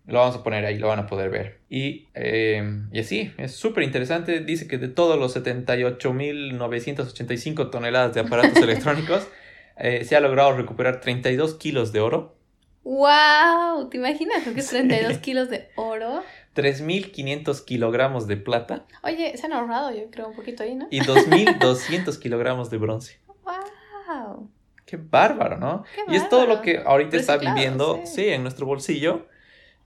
Lo 0.08 0.20
vamos 0.20 0.36
a 0.36 0.44
poner 0.44 0.66
ahí, 0.66 0.78
lo 0.78 0.88
van 0.88 1.00
a 1.00 1.08
poder 1.08 1.32
ver. 1.32 1.62
Y, 1.70 2.10
eh, 2.14 2.64
y 2.92 3.00
así, 3.00 3.34
es 3.38 3.56
súper 3.56 3.84
interesante. 3.84 4.40
Dice 4.42 4.68
que 4.68 4.78
de 4.78 4.88
todos 4.88 5.18
los 5.18 5.36
78.985 5.36 7.72
toneladas 7.72 8.14
de 8.14 8.20
aparatos 8.22 8.58
electrónicos, 8.62 9.28
eh, 9.78 10.06
se 10.06 10.16
ha 10.16 10.20
logrado 10.20 10.56
recuperar 10.56 11.02
32 11.02 11.56
kilos 11.56 11.92
de 11.92 12.02
oro, 12.02 12.36
¡Wow! 12.86 13.90
¿Te 13.90 13.98
imaginas 13.98 14.46
lo 14.46 14.54
que 14.54 14.60
es 14.60 14.68
Sí. 14.68 14.78
32 14.78 15.18
kilos 15.18 15.50
de 15.50 15.70
oro? 15.76 16.22
3.500 16.56 17.66
kilogramos 17.66 18.28
de 18.28 18.38
plata 18.38 18.86
Oye, 19.04 19.36
se 19.36 19.48
han 19.48 19.54
ahorrado, 19.54 19.92
yo 19.92 20.10
creo, 20.12 20.28
un 20.30 20.36
poquito 20.36 20.62
ahí, 20.62 20.76
¿no? 20.76 20.88
y 20.92 21.02
2.200 21.02 22.20
kilogramos 22.20 22.70
de 22.70 22.78
bronce. 22.78 23.20
¡Wow! 23.44 24.52
Qué 24.86 24.98
bárbaro, 24.98 25.58
¿no? 25.58 25.84
Qué 25.96 26.14
y 26.14 26.16
es 26.16 26.30
todo 26.30 26.46
lo 26.46 26.62
que 26.62 26.78
ahorita 26.78 27.18
está 27.18 27.38
viviendo, 27.38 28.02
sí. 28.06 28.22
sí. 28.22 28.30
en 28.30 28.44
nuestro 28.44 28.68
bolsillo, 28.68 29.26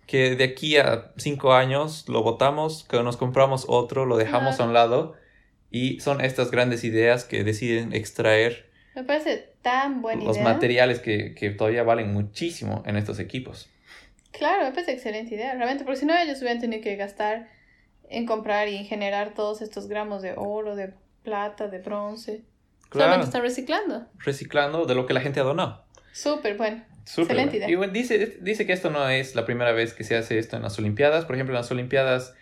que 0.09 0.35
de 0.35 0.43
aquí 0.43 0.75
a 0.77 1.11
cinco 1.17 1.53
años 1.53 2.09
lo 2.09 2.23
botamos, 2.23 2.83
que 2.89 3.01
nos 3.03 3.15
compramos 3.15 3.65
otro, 3.67 4.05
lo 4.07 4.17
dejamos 4.17 4.55
Claro. 4.55 4.63
a 4.63 4.67
un 4.67 4.73
lado, 4.73 5.15
y 5.69 5.99
son 5.99 6.19
estas 6.19 6.49
grandes 6.49 6.83
ideas 6.83 7.25
que 7.25 7.43
deciden 7.43 7.93
extraer 7.93 8.71
Me 8.95 9.03
parece 9.03 9.53
tan 9.61 10.01
buena 10.01 10.23
los 10.23 10.37
idea. 10.37 10.43
materiales 10.49 10.99
que, 10.99 11.35
que 11.35 11.51
todavía 11.51 11.83
valen 11.83 12.11
muchísimo 12.11 12.81
en 12.87 12.97
estos 12.97 13.19
equipos. 13.19 13.69
Claro, 14.31 14.63
me 14.65 14.71
parece 14.71 14.93
excelente 14.93 15.35
idea, 15.35 15.53
realmente, 15.53 15.83
porque 15.83 15.99
si 15.99 16.05
no 16.07 16.17
ellos 16.17 16.39
hubieran 16.39 16.59
tenido 16.59 16.81
que 16.81 16.95
gastar 16.95 17.47
en 18.09 18.25
comprar 18.25 18.67
y 18.67 18.83
generar 18.85 19.35
todos 19.35 19.61
estos 19.61 19.87
gramos 19.87 20.23
de 20.23 20.33
oro, 20.35 20.75
de 20.75 20.91
plata, 21.23 21.67
de 21.67 21.77
bronce. 21.79 22.41
Claro, 22.89 23.05
Solamente 23.11 23.25
están 23.27 23.41
reciclando. 23.43 24.07
reciclando 24.17 24.85
de 24.87 24.95
lo 24.95 25.05
que 25.05 25.13
la 25.13 25.21
gente 25.21 25.39
ha 25.39 25.43
donado. 25.43 25.83
Súper 26.11 26.57
bueno. 26.57 26.83
Súper 27.09 27.31
Excelente 27.37 27.57
idea. 27.57 27.69
Y 27.69 27.73
bueno, 27.75 27.91
dice, 27.91 28.37
dice 28.41 28.67
que 28.67 28.73
esto 28.73 28.91
no 28.91 29.09
es 29.09 29.33
la 29.35 29.43
primera 29.45 29.71
vez 29.71 29.93
que 29.93 30.03
se 30.03 30.15
hace 30.15 30.37
esto 30.37 30.57
en 30.57 30.61
las 30.61 30.77
Olimpiadas. 30.77 31.25
Por 31.25 31.35
ejemplo, 31.35 31.55
en 31.55 31.61
las 31.61 31.71
Olimpiadas 31.71 32.35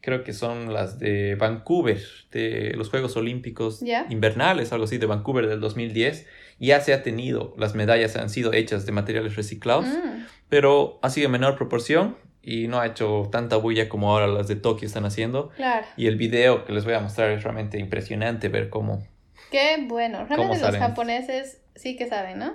creo 0.00 0.24
que 0.24 0.32
son 0.32 0.72
las 0.72 0.98
de 0.98 1.34
Vancouver, 1.34 2.00
de 2.30 2.72
los 2.74 2.88
Juegos 2.88 3.16
Olímpicos 3.18 3.80
Ya. 3.80 4.06
invernales, 4.08 4.72
algo 4.72 4.84
así, 4.86 4.96
de 4.96 5.04
Vancouver 5.06 5.46
del 5.46 5.60
2010. 5.60 6.26
Ya 6.58 6.80
se 6.80 6.94
ha 6.94 7.02
tenido, 7.02 7.54
las 7.58 7.74
medallas 7.74 8.16
han 8.16 8.30
sido 8.30 8.54
hechas 8.54 8.86
de 8.86 8.92
materiales 8.92 9.36
reciclados, 9.36 9.86
Mm, 9.86 10.24
pero 10.48 10.98
ha 11.02 11.10
sido 11.10 11.26
en 11.26 11.32
menor 11.32 11.56
proporción 11.56 12.16
y 12.42 12.66
no 12.68 12.80
ha 12.80 12.86
hecho 12.86 13.28
tanta 13.30 13.56
bulla 13.56 13.88
como 13.90 14.10
ahora 14.12 14.26
las 14.26 14.48
de 14.48 14.56
Tokio 14.56 14.86
están 14.86 15.04
haciendo. 15.04 15.50
claro. 15.56 15.86
Y 15.98 16.06
el 16.06 16.16
video 16.16 16.64
que 16.64 16.72
les 16.72 16.84
voy 16.84 16.94
a 16.94 17.00
mostrar 17.00 17.30
es 17.30 17.42
realmente 17.42 17.78
impresionante 17.78 18.48
ver 18.48 18.70
cómo 18.70 19.06
Qué 19.50 19.84
bueno. 19.86 20.18
¿Cómo 20.28 20.36
Realmente 20.36 20.66
los 20.66 20.76
japoneses 20.76 21.60
sí 21.74 21.96
que 21.96 22.06
saben, 22.08 22.38
¿no? 22.38 22.54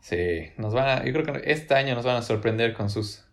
Sí, 0.00 0.50
nos 0.56 0.74
van 0.74 0.88
a, 0.88 1.04
yo 1.04 1.12
creo 1.12 1.24
que 1.24 1.50
este 1.50 1.74
año 1.74 1.94
nos 1.94 2.04
van 2.04 2.16
a 2.16 2.22
sorprender 2.22 2.74
con 2.74 2.90
sus, 2.90 3.24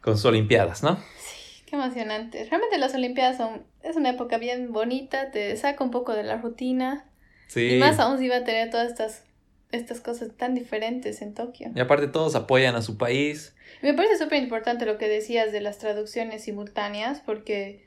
con 0.00 0.16
sus 0.16 0.24
Olimpiadas, 0.24 0.82
¿no? 0.82 0.96
Sí, 1.18 1.62
qué 1.66 1.76
emocionante. 1.76 2.44
Realmente 2.44 2.78
las 2.78 2.94
Olimpiadas 2.94 3.36
son, 3.36 3.64
es 3.82 3.96
una 3.96 4.10
época 4.10 4.38
bien 4.38 4.72
bonita, 4.72 5.30
te 5.30 5.56
saca 5.56 5.84
un 5.84 5.90
poco 5.90 6.14
de 6.14 6.24
la 6.24 6.38
rutina. 6.38 7.04
Sí. 7.48 7.76
Y 7.76 7.78
más 7.78 7.98
aún 7.98 8.18
si 8.18 8.28
va 8.28 8.36
a 8.36 8.44
tener 8.44 8.70
todas 8.70 8.88
estas, 8.88 9.24
estas 9.70 10.00
cosas 10.00 10.30
tan 10.36 10.54
diferentes 10.54 11.22
en 11.22 11.34
Tokio. 11.34 11.70
Y 11.74 11.80
aparte 11.80 12.08
todos 12.08 12.34
apoyan 12.34 12.74
a 12.74 12.82
su 12.82 12.96
país. 12.96 13.54
Y 13.82 13.86
Me 13.86 13.94
parece 13.94 14.18
súper 14.18 14.42
importante 14.42 14.86
lo 14.86 14.98
que 14.98 15.08
decías 15.08 15.52
de 15.52 15.60
las 15.60 15.78
traducciones 15.78 16.44
simultáneas, 16.44 17.20
porque 17.20 17.84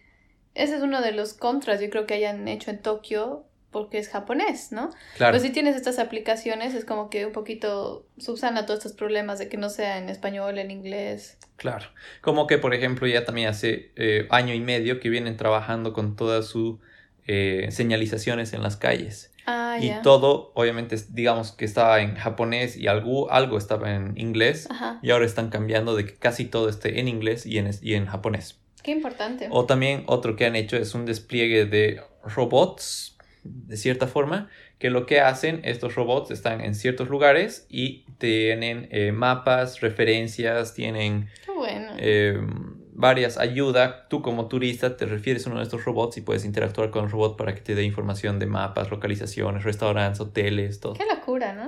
ese 0.54 0.78
es 0.78 0.84
uno 0.84 1.02
de 1.02 1.12
los 1.12 1.34
contras, 1.34 1.82
yo 1.82 1.90
creo 1.90 2.06
que 2.06 2.14
hayan 2.14 2.48
hecho 2.48 2.72
en 2.72 2.82
Tokio, 2.82 3.46
porque 3.76 3.98
es 3.98 4.08
japonés, 4.08 4.72
¿no? 4.72 4.92
Claro. 5.18 5.34
Pues 5.34 5.44
si 5.44 5.50
tienes 5.50 5.76
estas 5.76 6.00
aplicaciones, 6.00 6.74
es 6.74 6.86
como 6.86 7.10
que 7.10 7.26
un 7.26 7.34
poquito 7.34 8.08
subsana 8.18 8.66
todos 8.66 8.78
estos 8.78 8.94
problemas 8.94 9.38
de 9.38 9.50
que 9.50 9.58
no 9.58 9.70
sea 9.70 9.98
en 9.98 10.08
español, 10.08 10.58
en 10.60 10.72
inglés. 10.72 11.38
Claro. 11.58 11.88
Como 12.22 12.48
que, 12.48 12.58
por 12.58 12.74
ejemplo, 12.74 13.06
ya 13.06 13.26
también 13.26 13.50
hace 13.50 13.92
eh, 13.98 14.28
año 14.30 14.54
y 14.54 14.62
medio 14.62 15.02
que 15.02 15.10
vienen 15.10 15.36
trabajando 15.36 15.92
con 15.92 16.16
todas 16.16 16.46
sus 16.46 16.78
eh, 17.28 17.68
señalizaciones 17.70 18.54
en 18.54 18.64
las 18.64 18.78
calles. 18.78 19.34
Ah, 19.46 19.78
y 19.82 19.92
todo, 20.04 20.54
obviamente, 20.56 20.96
digamos 21.10 21.52
que 21.52 21.66
estaba 21.66 22.00
en 22.00 22.16
japonés 22.16 22.78
y 22.78 22.88
algo, 22.88 23.30
algo 23.30 23.58
estaba 23.58 23.94
en 23.94 24.18
inglés. 24.18 24.70
Ajá, 24.72 25.00
Y 25.04 25.12
ahora 25.12 25.26
están 25.26 25.50
cambiando 25.50 25.98
de 25.98 26.06
que 26.06 26.16
casi 26.16 26.46
todo 26.46 26.70
esté 26.70 27.02
en 27.02 27.10
inglés 27.10 27.46
y 27.46 27.58
en, 27.58 27.70
y 27.82 27.96
en 27.96 28.06
japonés. 28.06 28.58
qué 28.84 28.92
importante. 28.92 29.50
O 29.52 29.66
también 29.66 30.06
otro 30.08 30.38
que 30.38 30.46
han 30.46 30.56
hecho 30.56 30.78
es 30.78 30.96
un 30.96 31.06
despliegue 31.06 31.66
de 31.66 32.00
robots, 32.24 33.15
de 33.46 33.78
cierta 33.78 34.08
forma, 34.08 34.50
que 34.80 34.90
lo 34.90 35.06
que 35.06 35.22
hacen, 35.22 35.62
estos 35.64 35.96
robots 35.96 36.32
están 36.32 36.62
en 36.62 36.76
ciertos 36.76 37.10
lugares 37.10 37.68
y 37.70 38.06
tienen 38.18 38.88
eh, 38.92 39.12
mapas, 39.12 39.82
referencias, 39.82 40.74
tienen 40.74 41.30
bueno. 41.56 41.94
eh, 41.98 42.38
varias 42.94 43.38
ayudas. 43.38 44.10
Tú 44.10 44.22
como 44.22 44.48
turista 44.48 44.98
te 44.98 45.06
refieres 45.06 45.46
a 45.46 45.50
uno 45.52 45.60
de 45.60 45.66
estos 45.66 45.86
robots 45.86 46.18
y 46.18 46.22
puedes 46.22 46.44
interactuar 46.44 46.90
con 46.90 47.06
el 47.06 47.12
robot 47.12 47.38
para 47.38 47.54
que 47.54 47.62
te 47.62 47.76
dé 47.76 47.84
información 47.84 48.40
de 48.40 48.48
mapas, 48.48 48.90
localizaciones, 48.90 49.64
restaurantes, 49.64 50.20
hoteles, 50.20 50.80
todo. 50.80 50.94
Qué 50.94 51.06
locura, 51.06 51.54
¿no? 51.54 51.68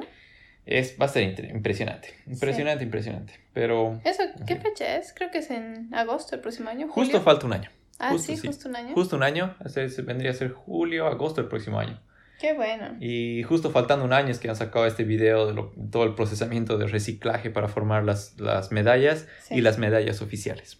Es, 0.65 0.97
va 0.99 1.05
a 1.05 1.09
ser 1.09 1.23
impresionante, 1.23 2.13
impresionante, 2.25 2.83
impresionante. 2.83 3.33
Pero 3.53 4.01
¿Eso 4.03 4.23
qué 4.45 4.57
fecha 4.57 4.97
es? 4.97 5.13
Creo 5.13 5.31
que 5.31 5.37
es 5.37 5.49
en 5.49 5.93
agosto 5.93 6.35
el 6.35 6.41
próximo 6.41 6.69
año. 6.69 6.89
justo 6.89 7.21
falta 7.21 7.45
un 7.45 7.53
año. 7.53 7.69
Ah, 7.99 8.11
justo, 8.11 8.27
sí, 8.33 8.37
sí. 8.37 8.47
justo 8.47 8.69
un 8.69 8.75
año. 8.75 8.93
Justo 8.93 9.15
un 9.15 9.23
año, 9.23 9.55
vendría 10.03 10.31
a 10.31 10.33
ser 10.33 10.51
julio, 10.51 11.07
agosto 11.07 11.41
del 11.41 11.49
próximo 11.49 11.79
año. 11.79 11.99
Qué 12.39 12.53
bueno. 12.53 12.95
Y 12.99 13.41
justo 13.43 13.71
faltando 13.71 14.05
un 14.05 14.13
año 14.13 14.29
es 14.29 14.37
que 14.39 14.47
han 14.49 14.55
sacado 14.55 14.85
este 14.85 15.03
video 15.03 15.47
de 15.47 15.53
lo- 15.53 15.73
todo 15.91 16.03
el 16.03 16.13
procesamiento 16.13 16.77
de 16.77 16.85
reciclaje 16.87 17.49
para 17.49 17.67
formar 17.67 18.03
las, 18.03 18.39
las 18.39 18.71
medallas 18.71 19.27
Sí. 19.41 19.55
y 19.55 19.61
las 19.61 19.79
medallas 19.79 20.21
oficiales. 20.21 20.77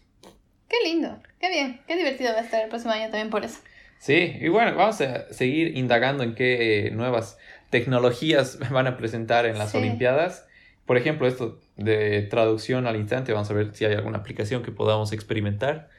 Qué 0.69 0.75
lindo. 0.86 1.19
Qué 1.39 1.49
bien. 1.49 1.82
Qué 1.88 1.95
divertido 1.95 2.34
va 2.34 2.39
a 2.39 2.43
estar 2.43 2.62
el 2.63 2.69
próximo 2.69 2.93
año 2.93 3.06
también 3.06 3.32
por 3.32 3.43
eso. 3.43 3.58
Sí, 3.99 4.38
y 4.39 4.47
bueno, 4.49 4.75
vamos 4.75 5.01
a 5.01 5.34
seguir 5.34 5.75
indagando 5.75 6.21
en 6.23 6.36
qué 6.36 6.86
eh, 6.88 6.91
nuevas 6.91 7.39
tecnologías 7.71 8.60
van 8.69 8.86
a 8.86 8.97
presentar 8.97 9.45
en 9.47 9.58
las 9.58 9.71
Sí. 9.71 9.77
Olimpiadas. 9.77 10.45
Por 10.86 10.97
ejemplo, 10.97 11.27
esto 11.27 11.60
de 11.75 12.21
traducción 12.23 12.86
al 12.86 12.95
instante, 12.95 13.34
vamos 13.34 13.49
a 13.49 13.53
ver 13.53 13.73
si 13.73 13.86
hay 13.86 13.93
alguna 13.95 14.19
aplicación 14.19 14.62
que 14.63 14.71
podamos 14.71 15.12
experimentar 15.12 15.89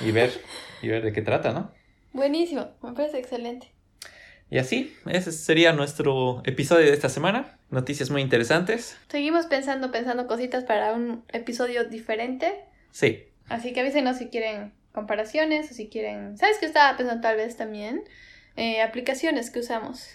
y 0.00 0.10
ver, 0.12 0.32
y 0.82 0.88
ver 0.88 1.02
de 1.02 1.12
qué 1.12 1.22
trata, 1.22 1.52
¿no? 1.52 1.72
Buenísimo. 2.12 2.68
Me 2.82 2.92
parece 2.92 3.18
excelente. 3.18 3.70
Y 4.50 4.58
así, 4.58 4.96
ese 5.06 5.30
sería 5.32 5.72
nuestro 5.72 6.42
episodio 6.46 6.86
de 6.86 6.94
esta 6.94 7.08
semana. 7.10 7.58
Noticias 7.70 8.10
muy 8.10 8.22
interesantes. 8.22 8.96
Seguimos 9.08 9.46
pensando, 9.46 9.90
pensando 9.92 10.26
cositas 10.26 10.64
para 10.64 10.94
un 10.94 11.22
episodio 11.32 11.84
diferente. 11.84 12.64
Sí, 12.90 13.24
Así 13.48 13.72
que 13.72 13.80
avísenos 13.80 14.18
si 14.18 14.28
quieren 14.28 14.72
comparaciones 14.92 15.70
o 15.70 15.74
si 15.74 15.88
quieren... 15.88 16.36
¿Sabes 16.36 16.58
qué 16.58 16.66
estaba 16.66 16.96
pensando 16.96 17.22
tal 17.22 17.36
vez 17.36 17.56
también? 17.56 18.04
Eh, 18.56 18.82
aplicaciones 18.82 19.50
que 19.50 19.60
usamos. 19.60 20.08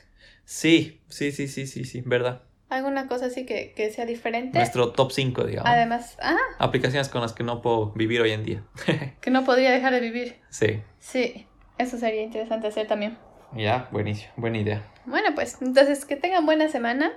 sí, 0.46 1.02
sí, 1.10 1.32
sí, 1.32 1.48
sí, 1.48 1.66
sí, 1.68 1.84
sí, 1.86 2.02
verdad. 2.06 2.44
Alguna 2.74 3.08
cosa 3.08 3.28
así 3.28 3.46
que, 3.46 3.74
que 3.76 3.92
sea 3.92 4.06
diferente. 4.06 4.58
Nuestro 4.58 4.92
top 4.92 5.12
5, 5.12 5.44
digamos. 5.46 5.70
Además, 5.70 6.18
ah, 6.22 6.36
Aplicaciones 6.60 7.10
con 7.10 7.22
las 7.22 7.34
que 7.34 7.44
no 7.44 7.62
puedo 7.62 7.92
vivir 7.92 8.22
hoy 8.22 8.32
en 8.32 8.44
día. 8.44 8.64
que 9.22 9.30
no 9.32 9.44
podría 9.46 9.72
dejar 9.72 9.94
de 9.94 10.00
vivir. 10.00 10.38
sí, 10.50 10.82
Sí, 11.00 11.48
eso 11.78 11.98
sería 11.98 12.22
interesante 12.24 12.68
hacer 12.68 12.88
también. 12.88 13.18
ya, 13.56 13.88
buenísimo, 13.92 14.32
buena 14.38 14.58
idea. 14.58 14.84
Bueno, 15.06 15.30
pues 15.36 15.58
entonces 15.62 16.06
que 16.06 16.16
tengan 16.16 16.46
buena 16.46 16.68
semana. 16.70 17.12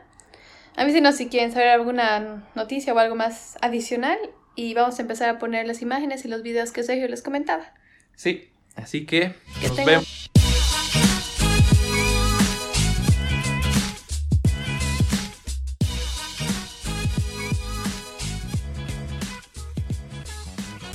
Avísenos 0.76 1.14
si 1.16 1.28
quieren 1.28 1.52
saber 1.52 1.68
alguna 1.68 2.46
noticia 2.54 2.92
o 2.92 2.98
algo 2.98 3.14
más 3.14 3.56
adicional. 3.62 4.18
Y 4.56 4.74
vamos 4.74 4.98
a 4.98 5.02
empezar 5.02 5.28
a 5.28 5.38
poner 5.38 5.66
las 5.66 5.82
imágenes 5.82 6.24
y 6.24 6.28
los 6.28 6.42
videos 6.42 6.72
que 6.72 6.82
Sergio 6.82 7.08
les 7.08 7.22
comentaba. 7.22 7.72
Sí, 8.14 8.50
así 8.74 9.04
que 9.06 9.34
Que 9.60 9.68
nos 9.68 9.76
tengan- 9.76 9.86
vemos. 9.86 10.30